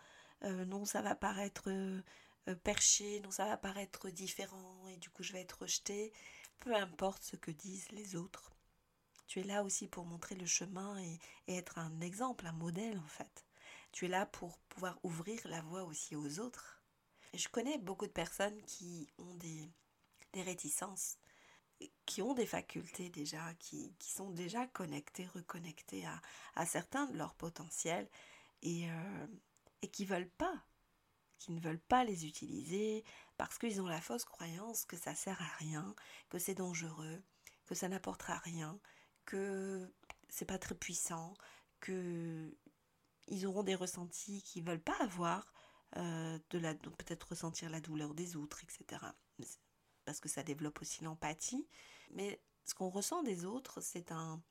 Euh, 0.44 0.64
non, 0.64 0.84
ça 0.84 1.02
va 1.02 1.14
paraître 1.14 1.70
euh, 1.70 2.02
euh, 2.48 2.54
perché, 2.54 3.20
non, 3.20 3.30
ça 3.30 3.46
va 3.46 3.56
paraître 3.56 4.10
différent 4.10 4.86
et 4.88 4.96
du 4.98 5.10
coup 5.10 5.22
je 5.22 5.32
vais 5.32 5.40
être 5.40 5.62
rejeté. 5.62 6.12
Peu 6.60 6.74
importe 6.74 7.22
ce 7.22 7.36
que 7.36 7.50
disent 7.50 7.90
les 7.92 8.16
autres. 8.16 8.52
Tu 9.26 9.40
es 9.40 9.44
là 9.44 9.64
aussi 9.64 9.88
pour 9.88 10.04
montrer 10.04 10.36
le 10.36 10.46
chemin 10.46 10.98
et, 11.02 11.18
être 11.48 11.78
un 11.78 12.00
exemple, 12.00 12.46
un 12.46 12.52
modèle 12.52 12.98
en 12.98 13.08
fait. 13.08 13.44
Tu 13.92 14.06
es 14.06 14.08
là 14.08 14.26
pour 14.26 14.58
pouvoir 14.68 14.98
ouvrir 15.02 15.40
la 15.46 15.62
voie 15.62 15.84
aussi 15.84 16.16
aux 16.16 16.38
autres. 16.40 16.82
je 17.34 17.48
connais 17.48 17.78
beaucoup 17.78 18.06
de 18.06 18.12
personnes 18.12 18.60
qui 18.62 19.08
ont 19.18 19.34
des, 19.34 19.70
réticences, 20.34 21.16
qui 22.06 22.22
ont 22.22 22.34
des 22.34 22.46
facultés 22.46 23.10
déjà, 23.10 23.54
qui, 23.54 23.94
sont 24.00 24.30
déjà 24.30 24.66
connectées, 24.68 25.26
reconnectées 25.26 26.04
à, 26.54 26.66
certains 26.66 27.06
de 27.06 27.16
leurs 27.16 27.34
potentiels 27.34 28.08
et, 28.62 28.90
euh, 28.90 29.26
et 29.82 29.88
qui 29.88 30.04
veulent 30.04 30.30
pas, 30.30 30.64
qui 31.38 31.52
ne 31.52 31.60
veulent 31.60 31.80
pas 31.80 32.04
les 32.04 32.26
utiliser 32.26 33.04
parce 33.36 33.58
qu'ils 33.58 33.80
ont 33.82 33.86
la 33.86 34.00
fausse 34.00 34.24
croyance 34.24 34.84
que 34.84 34.96
ça 34.96 35.14
sert 35.14 35.40
à 35.40 35.56
rien, 35.58 35.94
que 36.30 36.38
c'est 36.38 36.54
dangereux, 36.54 37.22
que 37.66 37.74
ça 37.74 37.88
n'apportera 37.88 38.38
rien, 38.38 38.78
que 39.24 39.92
c'est 40.28 40.46
pas 40.46 40.58
très 40.58 40.74
puissant, 40.74 41.34
que 41.80 42.56
ils 43.28 43.46
auront 43.46 43.64
des 43.64 43.74
ressentis 43.74 44.42
qu'ils 44.42 44.64
veulent 44.64 44.80
pas 44.80 44.96
avoir, 45.00 45.52
euh, 45.96 46.38
de 46.50 46.58
la 46.58 46.74
peut-être 46.74 47.28
ressentir 47.30 47.70
la 47.70 47.80
douleur 47.80 48.14
des 48.14 48.36
autres, 48.36 48.62
etc. 48.62 49.00
Parce 50.06 50.20
que 50.20 50.28
ça 50.28 50.42
développe 50.42 50.80
aussi 50.80 51.04
l'empathie. 51.04 51.68
Mais 52.12 52.40
ce 52.64 52.74
qu'on 52.74 52.88
ressent 52.88 53.22
des 53.22 53.44
autres, 53.44 53.80
c'est 53.80 54.10
un, 54.10 54.42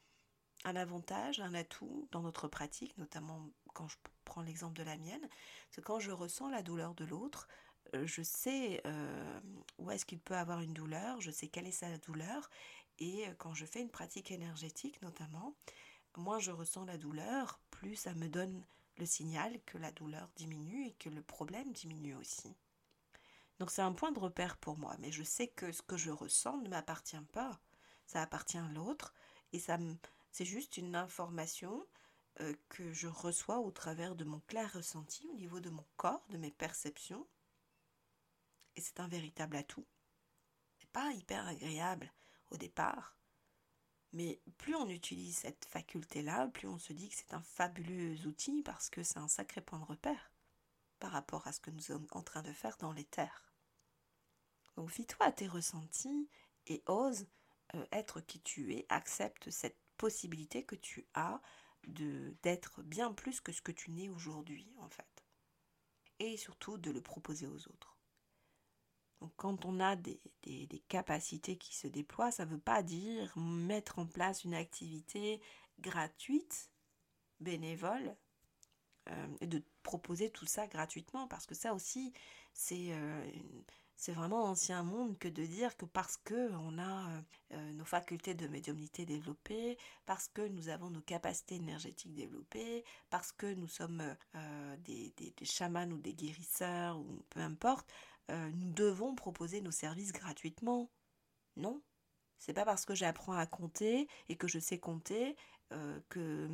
avantage, 0.64 1.40
un 1.40 1.54
atout 1.54 2.08
dans 2.12 2.22
notre 2.22 2.48
pratique, 2.48 2.98
notamment 2.98 3.50
quand 3.74 3.88
je 3.88 3.98
prends 4.24 4.42
l'exemple 4.42 4.78
de 4.78 4.84
la 4.84 4.98
mienne, 4.98 5.28
c'est 5.70 5.84
quand 5.84 6.00
je 6.00 6.12
ressens 6.12 6.50
la 6.50 6.62
douleur 6.62 6.96
de 6.96 7.06
l'autre, 7.06 7.48
euh, 7.94 8.06
je 8.08 8.22
sais 8.22 8.82
euh, 8.86 9.40
où 9.78 9.92
est-ce 9.92 10.06
qu'il 10.06 10.20
peut 10.20 10.36
avoir 10.36 10.62
une 10.62 10.74
douleur, 10.74 11.22
je 11.22 11.30
sais 11.30 11.48
quelle 11.48 11.68
est 11.68 11.72
sa 11.72 11.98
douleur, 12.00 12.50
et 13.00 13.28
euh, 13.28 13.34
quand 13.38 13.54
je 13.54 13.66
fais 13.66 13.82
une 13.82 13.92
pratique 13.92 14.32
énergétique 14.32 15.02
notamment, 15.02 15.56
moins 16.18 16.40
je 16.40 16.52
ressens 16.52 16.86
la 16.86 16.98
douleur, 16.98 17.60
plus 17.70 17.96
ça 17.96 18.14
me 18.16 18.28
donne 18.28 18.64
le 18.98 19.06
signal 19.06 19.60
que 19.66 19.78
la 19.78 19.92
douleur 19.92 20.30
diminue 20.36 20.88
et 20.88 20.94
que 20.94 21.10
le 21.10 21.22
problème 21.22 21.72
diminue 21.74 22.16
aussi. 22.16 22.56
Donc 23.60 23.72
c'est 23.72 23.82
un 23.82 23.94
point 23.94 24.12
de 24.12 24.20
repère 24.20 24.58
pour 24.58 24.78
moi, 24.78 24.96
mais 25.00 25.12
je 25.12 25.24
sais 25.24 25.48
que 25.48 25.72
ce 25.72 25.82
que 25.82 25.98
je 25.98 26.12
ressens 26.12 26.58
ne 26.58 26.70
m'appartient 26.70 27.16
pas, 27.32 27.60
ça 28.06 28.22
appartient 28.22 28.58
à 28.58 28.68
l'autre, 28.68 29.14
et 29.54 29.60
ça 29.60 29.78
c'est 30.32 30.46
juste 30.46 30.78
une 30.78 30.96
information 30.96 31.86
euh, 32.42 32.54
que 32.68 32.92
je 32.92 33.08
reçois 33.08 33.60
au 33.60 33.72
travers 33.72 34.16
de 34.16 34.26
mon 34.26 34.42
clair 34.42 34.74
ressenti 34.74 35.26
au 35.32 35.36
niveau 35.36 35.62
de 35.62 35.70
mon 35.70 35.86
corps, 35.96 36.26
de 36.30 36.38
mes 36.38 36.52
perceptions, 36.52 37.26
et 38.76 38.82
c'est 38.82 39.00
un 39.00 39.08
véritable 39.08 39.56
atout. 39.56 39.86
C'est 40.78 40.90
pas 40.90 41.14
hyper 41.14 41.48
agréable 41.48 42.12
au 42.52 42.58
départ. 42.58 43.16
Mais 44.12 44.42
plus 44.58 44.76
on 44.76 44.90
utilise 44.90 45.38
cette 45.38 45.66
faculté-là, 45.66 46.48
plus 46.48 46.68
on 46.68 46.78
se 46.78 46.94
dit 46.94 47.10
que 47.10 47.16
c'est 47.16 47.34
un 47.34 47.42
fabuleux 47.42 48.16
outil 48.28 48.64
parce 48.64 48.90
que 48.90 49.04
c'est 49.04 49.20
un 49.20 49.28
sacré 49.28 49.62
point 49.62 49.80
de 49.80 49.86
repère 49.86 50.32
par 51.00 51.12
rapport 51.12 51.48
à 51.48 51.52
ce 51.52 51.60
que 51.60 51.72
nous 51.72 51.82
sommes 51.82 52.08
en 52.12 52.22
train 52.22 52.42
de 52.42 52.54
faire 52.54 52.78
dans 52.78 52.94
les 52.94 53.04
terres. 53.04 53.45
Donc 54.76 54.92
fie-toi 54.92 55.32
tes 55.32 55.48
ressentis 55.48 56.30
et 56.68 56.84
ose 56.88 57.28
euh, 57.76 57.86
être 57.92 58.22
qui 58.22 58.42
tu 58.42 58.74
es, 58.74 58.86
accepte 58.90 59.50
cette 59.50 59.78
possibilité 59.98 60.64
que 60.64 60.76
tu 60.76 61.08
as 61.14 61.42
de 61.88 62.36
d'être 62.42 62.82
bien 62.84 63.14
plus 63.14 63.42
que 63.42 63.52
ce 63.52 63.62
que 63.62 63.72
tu 63.72 63.92
n'es 63.92 64.10
aujourd'hui 64.10 64.68
en 64.80 64.90
fait. 64.90 65.24
Et 66.20 66.38
surtout 66.38 66.78
de 66.78 66.92
le 66.92 67.02
proposer 67.02 67.48
aux 67.48 67.68
autres. 67.68 67.96
Donc 69.22 69.34
quand 69.38 69.66
on 69.66 69.80
a 69.80 69.96
des, 69.96 70.20
capacités 70.88 71.58
qui 71.58 71.76
se 71.76 71.88
déploient, 71.88 72.32
ça 72.32 72.46
ne 72.46 72.52
veut 72.52 72.60
pas 72.60 72.84
dire 72.84 73.36
mettre 73.38 74.00
en 74.00 74.06
place 74.06 74.44
une 74.44 74.54
activité 74.54 75.42
gratuite, 75.80 76.70
bénévole, 77.40 78.16
euh, 79.10 79.28
et 79.42 79.48
de 79.48 79.64
proposer 79.84 80.30
tout 80.30 80.46
ça 80.46 80.68
gratuitement, 80.68 81.28
parce 81.28 81.46
que 81.46 81.56
ça 81.56 81.74
aussi, 81.74 82.14
c'est 82.54 82.92
euh, 82.92 83.32
c'est 83.96 84.12
vraiment 84.12 84.44
ancien 84.46 84.84
monde 84.84 85.18
que 85.18 85.28
de 85.28 85.46
dire 85.46 85.76
que 85.78 85.86
parce 85.86 86.18
que 86.18 86.52
on 86.54 86.78
a 86.80 87.10
euh, 87.54 87.74
nos 87.74 87.86
facultés 87.86 88.34
de 88.34 88.48
médiumnité 88.48 89.06
développées, 89.06 89.78
parce 90.06 90.28
que 90.28 90.42
nous 90.48 90.70
avons 90.70 90.90
nos 90.90 91.02
capacités 91.02 91.56
énergétiques 91.56 92.14
développées, 92.14 92.84
parce 93.10 93.32
que 93.32 93.54
nous 93.54 93.68
sommes 93.68 94.04
des, 94.84 95.14
des, 95.18 95.46
chamans 95.46 95.90
ou 95.92 95.98
des 95.98 96.14
guérisseurs, 96.14 96.98
ou 97.00 97.24
peu 97.30 97.40
importe, 97.40 97.90
euh, 98.32 98.50
nous 98.56 98.72
devons 98.72 99.16
proposer 99.16 99.62
nos 99.62 99.72
services 99.72 100.12
gratuitement. 100.12 100.90
Non. 101.58 101.82
C'est 102.38 102.54
pas 102.54 102.66
parce 102.66 102.86
que 102.86 102.96
j'apprends 102.96 103.34
à 103.34 103.46
compter 103.46 104.08
et 104.30 104.36
que 104.36 104.48
je 104.48 104.60
sais 104.60 104.80
compter 104.80 105.36
euh, 105.72 106.00
que, 106.10 106.50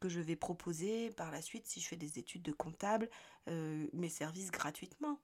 que, 0.00 0.08
je 0.08 0.20
vais 0.20 0.36
proposer 0.36 1.10
par 1.12 1.30
la 1.30 1.42
suite, 1.42 1.66
si 1.66 1.80
je 1.80 1.88
fais 1.88 1.96
des 1.96 2.18
études 2.18 2.42
de 2.42 2.52
comptable, 2.52 3.08
euh, 3.48 3.88
mes 3.92 4.08
services 4.08 4.50
gratuitement. 4.50 5.20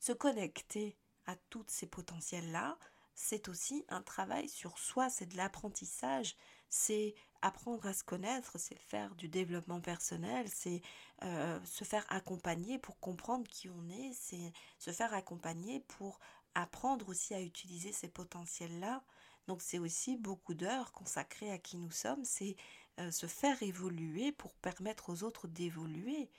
Se 0.00 0.12
connecter 0.12 0.96
à 1.26 1.36
tous 1.50 1.64
ces 1.68 1.86
potentiels-là, 1.86 2.78
c'est 3.14 3.48
aussi 3.48 3.84
un 3.88 4.00
travail 4.00 4.48
sur 4.48 4.78
soi, 4.78 5.10
c'est 5.10 5.26
de 5.26 5.36
l'apprentissage, 5.36 6.36
c'est 6.70 7.14
apprendre 7.42 7.86
à 7.86 7.92
se 7.92 8.02
connaître, 8.02 8.58
c'est 8.58 8.78
faire 8.78 9.14
du 9.14 9.28
développement 9.28 9.82
personnel, 9.82 10.48
c'est 10.48 10.80
euh, 11.22 11.62
se 11.64 11.84
faire 11.84 12.06
accompagner 12.08 12.78
pour 12.78 12.98
comprendre 12.98 13.46
qui 13.46 13.68
on 13.68 13.88
est, 13.90 14.12
c'est 14.14 14.52
se 14.78 14.90
faire 14.90 15.12
accompagner 15.12 15.80
pour 15.80 16.18
apprendre 16.54 17.10
aussi 17.10 17.34
à 17.34 17.42
utiliser 17.42 17.92
ces 17.92 18.08
potentiels-là. 18.08 19.04
Donc 19.48 19.60
c'est 19.60 19.78
aussi 19.78 20.16
beaucoup 20.16 20.54
d'heures 20.54 20.92
consacrées 20.92 21.50
à 21.50 21.58
qui 21.58 21.76
nous 21.76 21.90
sommes, 21.90 22.24
c'est 22.24 22.56
euh, 23.00 23.10
se 23.10 23.26
faire 23.26 23.62
évoluer 23.62 24.32
pour 24.32 24.54
permettre 24.54 25.10
aux 25.10 25.24
autres 25.24 25.46
d'évoluer. 25.46 26.30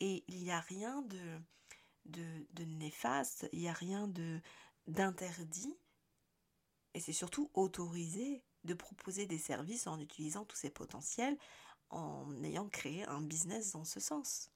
Et 0.00 0.24
il 0.28 0.42
n'y 0.42 0.50
a 0.50 0.60
rien 0.60 1.02
de, 1.02 1.38
de, 2.06 2.64
néfaste, 2.64 3.48
il 3.52 3.60
n'y 3.60 3.68
a 3.68 3.72
rien 3.72 4.08
de, 4.08 4.40
d'interdit 4.86 5.76
et 6.94 7.00
c'est 7.00 7.12
surtout 7.12 7.50
autorisé 7.54 8.42
de 8.64 8.74
proposer 8.74 9.26
des 9.26 9.38
services 9.38 9.86
en 9.86 9.98
utilisant 10.00 10.44
tous 10.44 10.56
ces 10.56 10.70
potentiels, 10.70 11.38
en 11.90 12.42
ayant 12.44 12.68
créé 12.68 13.04
un 13.06 13.20
business 13.20 13.72
dans 13.72 13.84
ce 13.84 14.00
sens. 14.00 14.50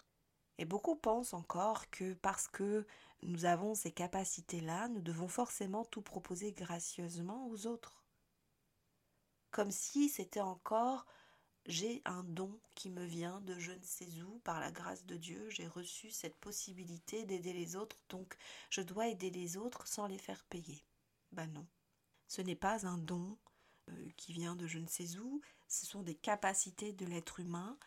Et 0.59 0.65
beaucoup 0.65 0.97
pensent 0.97 1.35
encore 1.35 1.91
que 1.91 2.15
parce 2.15 2.49
que 2.49 2.87
nous 3.23 3.45
avons 3.45 3.75
ces 3.75 3.91
capacités-là, 3.91 4.89
nous 4.89 5.01
devons 5.01 5.29
forcément 5.29 5.85
tout 5.85 6.03
proposer 6.03 6.53
gracieusement 6.53 7.49
aux 7.49 7.67
autres. 7.67 8.05
Comme 9.51 9.71
si 9.71 10.09
c'était 10.09 10.41
encore 10.41 11.07
j'ai 11.67 12.03
un 12.05 12.23
don 12.25 12.59
qui 12.75 12.91
me 12.91 13.05
vient 13.05 13.41
de 13.43 13.59
je 13.59 13.73
ne 13.73 13.83
sais 13.83 14.09
où, 14.23 14.39
par 14.41 14.61
la 14.61 14.71
grâce 14.71 15.05
de 15.07 15.17
Dieu, 15.17 15.49
j'ai 15.51 15.67
reçu 15.67 16.11
cette 16.11 16.37
possibilité 16.37 17.25
d'aider 17.25 17.53
les 17.53 17.77
autres, 17.77 17.97
donc 18.09 18.37
je 18.71 18.83
dois 18.83 19.09
aider 19.09 19.31
les 19.31 19.57
autres 19.57 19.87
sans 19.87 20.07
les 20.07 20.19
faire 20.19 20.45
payer. 20.45 20.83
Ben 21.33 21.47
non. 21.53 21.67
Ce 22.29 22.43
n'est 22.43 22.57
pas 22.57 22.87
un 22.87 22.99
don 22.99 23.39
euh, 23.89 24.09
qui 24.17 24.33
vient 24.33 24.57
de 24.57 24.67
je 24.67 24.79
ne 24.79 24.87
sais 24.87 25.19
où, 25.19 25.41
ce 25.69 25.87
sont 25.87 26.03
des 26.03 26.15
capacités 26.15 26.93
de 26.93 27.07
l'être 27.07 27.41
humain 27.41 27.79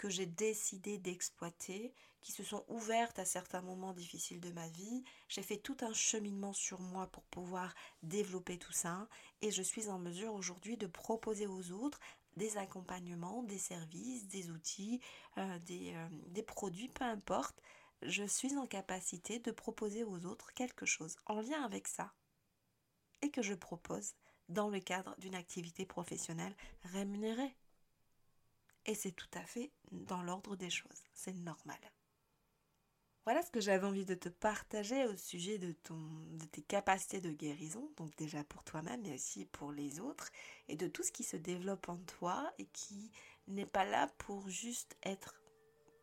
que 0.00 0.08
j'ai 0.08 0.26
décidé 0.26 0.96
d'exploiter, 0.96 1.92
qui 2.22 2.32
se 2.32 2.42
sont 2.42 2.64
ouvertes 2.68 3.18
à 3.18 3.26
certains 3.26 3.60
moments 3.60 3.92
difficiles 3.92 4.40
de 4.40 4.50
ma 4.50 4.66
vie. 4.68 5.04
J'ai 5.28 5.42
fait 5.42 5.58
tout 5.58 5.76
un 5.82 5.92
cheminement 5.92 6.54
sur 6.54 6.80
moi 6.80 7.06
pour 7.08 7.22
pouvoir 7.24 7.74
développer 8.02 8.58
tout 8.58 8.72
ça 8.72 9.08
et 9.42 9.50
je 9.50 9.62
suis 9.62 9.88
en 9.88 9.98
mesure 9.98 10.32
aujourd'hui 10.32 10.76
de 10.76 10.86
proposer 10.86 11.46
aux 11.46 11.72
autres 11.72 12.00
des 12.36 12.56
accompagnements, 12.56 13.42
des 13.42 13.58
services, 13.58 14.26
des 14.28 14.50
outils, 14.50 15.00
euh, 15.38 15.58
euh, 15.70 16.08
des 16.28 16.42
produits, 16.42 16.88
peu 16.88 17.04
importe. 17.04 17.60
Je 18.02 18.24
suis 18.24 18.56
en 18.56 18.66
capacité 18.66 19.38
de 19.38 19.50
proposer 19.50 20.04
aux 20.04 20.24
autres 20.24 20.52
quelque 20.54 20.86
chose 20.86 21.16
en 21.26 21.40
lien 21.40 21.62
avec 21.62 21.86
ça 21.88 22.12
et 23.22 23.30
que 23.30 23.42
je 23.42 23.54
propose 23.54 24.14
dans 24.48 24.68
le 24.68 24.80
cadre 24.80 25.14
d'une 25.18 25.34
activité 25.34 25.84
professionnelle 25.84 26.56
rémunérée. 26.84 27.54
Et 28.86 28.94
c'est 28.94 29.12
tout 29.12 29.28
à 29.34 29.44
fait 29.44 29.70
dans 29.92 30.22
l'ordre 30.22 30.56
des 30.56 30.70
choses, 30.70 31.04
c'est 31.12 31.34
normal. 31.34 31.78
Voilà 33.30 33.46
ce 33.46 33.52
que 33.52 33.60
j'avais 33.60 33.86
envie 33.86 34.04
de 34.04 34.16
te 34.16 34.28
partager 34.28 35.06
au 35.06 35.14
sujet 35.14 35.56
de, 35.58 35.70
ton, 35.70 35.94
de 36.32 36.44
tes 36.46 36.62
capacités 36.62 37.20
de 37.20 37.30
guérison, 37.30 37.88
donc 37.96 38.10
déjà 38.16 38.42
pour 38.42 38.64
toi-même 38.64 39.02
mais 39.02 39.14
aussi 39.14 39.44
pour 39.44 39.70
les 39.70 40.00
autres, 40.00 40.32
et 40.66 40.74
de 40.74 40.88
tout 40.88 41.04
ce 41.04 41.12
qui 41.12 41.22
se 41.22 41.36
développe 41.36 41.88
en 41.88 41.98
toi 41.98 42.52
et 42.58 42.64
qui 42.72 43.12
n'est 43.46 43.66
pas 43.66 43.84
là 43.84 44.08
pour 44.18 44.48
juste 44.48 44.96
être 45.04 45.40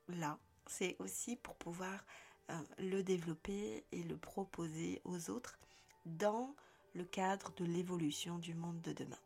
là. 0.07 0.39
C'est 0.67 0.95
aussi 0.99 1.35
pour 1.35 1.55
pouvoir 1.55 2.05
euh, 2.49 2.53
le 2.77 3.03
développer 3.03 3.83
et 3.91 4.03
le 4.03 4.15
proposer 4.15 5.01
aux 5.03 5.29
autres 5.29 5.59
dans 6.05 6.55
le 6.93 7.03
cadre 7.03 7.51
de 7.57 7.65
l'évolution 7.65 8.37
du 8.37 8.53
monde 8.53 8.79
de 8.79 8.93
demain. 8.93 9.19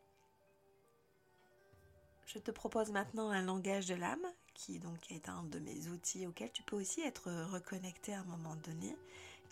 Je 2.26 2.40
te 2.40 2.50
propose 2.50 2.90
maintenant 2.90 3.30
un 3.30 3.44
langage 3.44 3.86
de 3.86 3.94
l'âme, 3.94 4.26
qui 4.54 4.80
donc 4.80 5.12
est 5.12 5.30
un 5.30 5.44
de 5.44 5.60
mes 5.60 5.88
outils 5.88 6.28
auxquels 6.28 6.52
tu 6.52 6.64
peux 6.64 6.76
aussi 6.76 7.02
être 7.02 7.32
reconnecté 7.52 8.14
à 8.14 8.20
un 8.20 8.26
moment 8.26 8.56
donné, 8.58 8.96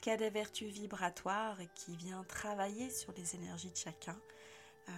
qui 0.02 0.10
a 0.10 0.18
des 0.18 0.30
vertus 0.30 0.72
vibratoires 0.72 1.60
et 1.60 1.70
qui 1.76 1.96
vient 1.96 2.24
travailler 2.24 2.90
sur 2.90 3.14
les 3.14 3.36
énergies 3.36 3.72
de 3.72 3.78
chacun 3.78 4.18
euh, 4.88 4.92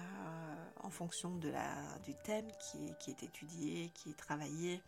en 0.84 0.90
fonction 0.90 1.36
de 1.36 1.50
la, 1.50 1.76
du 2.06 2.14
thème 2.24 2.50
qui 2.60 2.88
est, 2.88 2.98
qui 3.00 3.12
est 3.12 3.24
étudié, 3.24 3.90
qui 3.94 4.12
est 4.12 4.18
travaillé. 4.18 4.82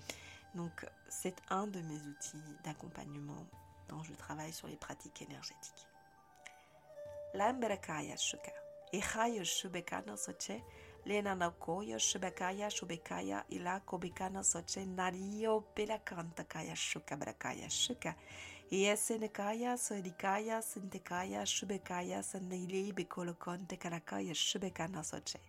Donc 0.56 0.86
c'est 1.10 1.36
un 1.49 1.67
de 1.67 1.82
mes 1.82 1.97
outils 1.97 2.43
d'accompagnement 2.63 3.47
dont 3.89 4.04
je 4.04 4.13
travaille 4.13 4.54
sur 4.54 4.67
les 4.67 4.76
pratiques 4.76 5.21
énergétiques. 5.21 5.88
Lena 11.06 11.36
naukojo 11.36 12.00
šebekaja 12.00 12.70
šubekaja 12.70 13.44
ila 13.50 13.80
kobikano 13.80 14.44
soče 14.44 14.86
narijo 14.86 15.62
pelakanta 15.76 16.44
kaja 16.44 16.76
šuka 16.76 17.16
brakaja 17.16 17.70
šuka. 17.70 18.13
Jesenekaja 18.72 19.78
sodikaja 19.78 20.62
sintekaja 20.62 21.46
šubekaja 21.46 22.24
sandeili 22.24 22.94
bikolokonte 22.94 23.78
karakaja 23.78 24.34
šubekano 24.36 25.04
soče. 25.04 25.39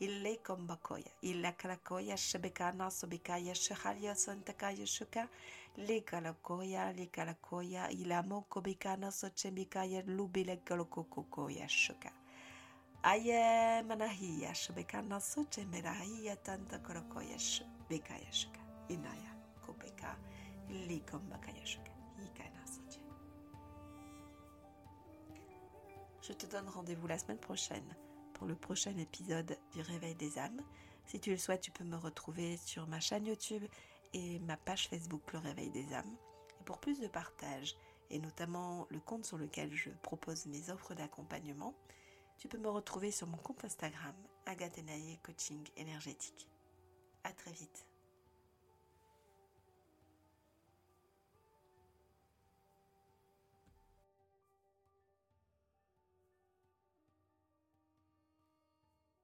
Ille 0.00 0.36
kombakoya, 0.36 1.10
illa 1.22 1.52
karakoya 1.52 2.16
shebekana 2.16 2.90
sobikaya 2.90 3.54
shehalya 3.54 4.14
sontakaya 4.14 4.86
shuka, 4.86 5.28
le 5.76 6.00
kalakoya, 6.00 6.92
le 6.96 7.06
kalakoya, 7.06 7.90
ilamo 7.90 8.44
kobikana 8.48 9.10
sochemikaya 9.10 10.02
lubile 10.06 10.56
kolokokokoya 10.56 11.68
shuka. 11.68 12.23
Inaya 18.88 19.28
soche. 22.64 23.00
Je 26.22 26.32
te 26.32 26.46
donne 26.46 26.66
rendez-vous 26.66 27.06
la 27.06 27.18
semaine 27.18 27.36
prochaine 27.36 27.94
pour 28.32 28.46
le 28.46 28.54
prochain 28.54 28.96
épisode 28.96 29.58
du 29.74 29.82
Réveil 29.82 30.14
des 30.14 30.38
âmes. 30.38 30.62
Si 31.04 31.20
tu 31.20 31.30
le 31.32 31.36
souhaites, 31.36 31.60
tu 31.60 31.72
peux 31.72 31.84
me 31.84 31.96
retrouver 31.96 32.56
sur 32.56 32.86
ma 32.86 33.00
chaîne 33.00 33.26
YouTube 33.26 33.64
et 34.14 34.38
ma 34.38 34.56
page 34.56 34.88
Facebook 34.88 35.30
Le 35.34 35.40
Réveil 35.40 35.68
des 35.68 35.92
âmes. 35.92 36.16
Et 36.58 36.64
pour 36.64 36.78
plus 36.78 37.00
de 37.00 37.08
partage, 37.08 37.76
et 38.08 38.18
notamment 38.18 38.86
le 38.88 39.00
compte 39.00 39.26
sur 39.26 39.36
lequel 39.36 39.74
je 39.74 39.90
propose 39.90 40.46
mes 40.46 40.70
offres 40.70 40.94
d'accompagnement, 40.94 41.74
tu 42.38 42.48
peux 42.48 42.58
me 42.58 42.68
retrouver 42.68 43.10
sur 43.10 43.26
mon 43.26 43.36
compte 43.36 43.64
Instagram, 43.64 44.14
Agathenae 44.46 45.18
Coaching 45.22 45.66
Énergétique. 45.76 46.48
À 47.24 47.32
très 47.32 47.52
vite. 47.52 47.86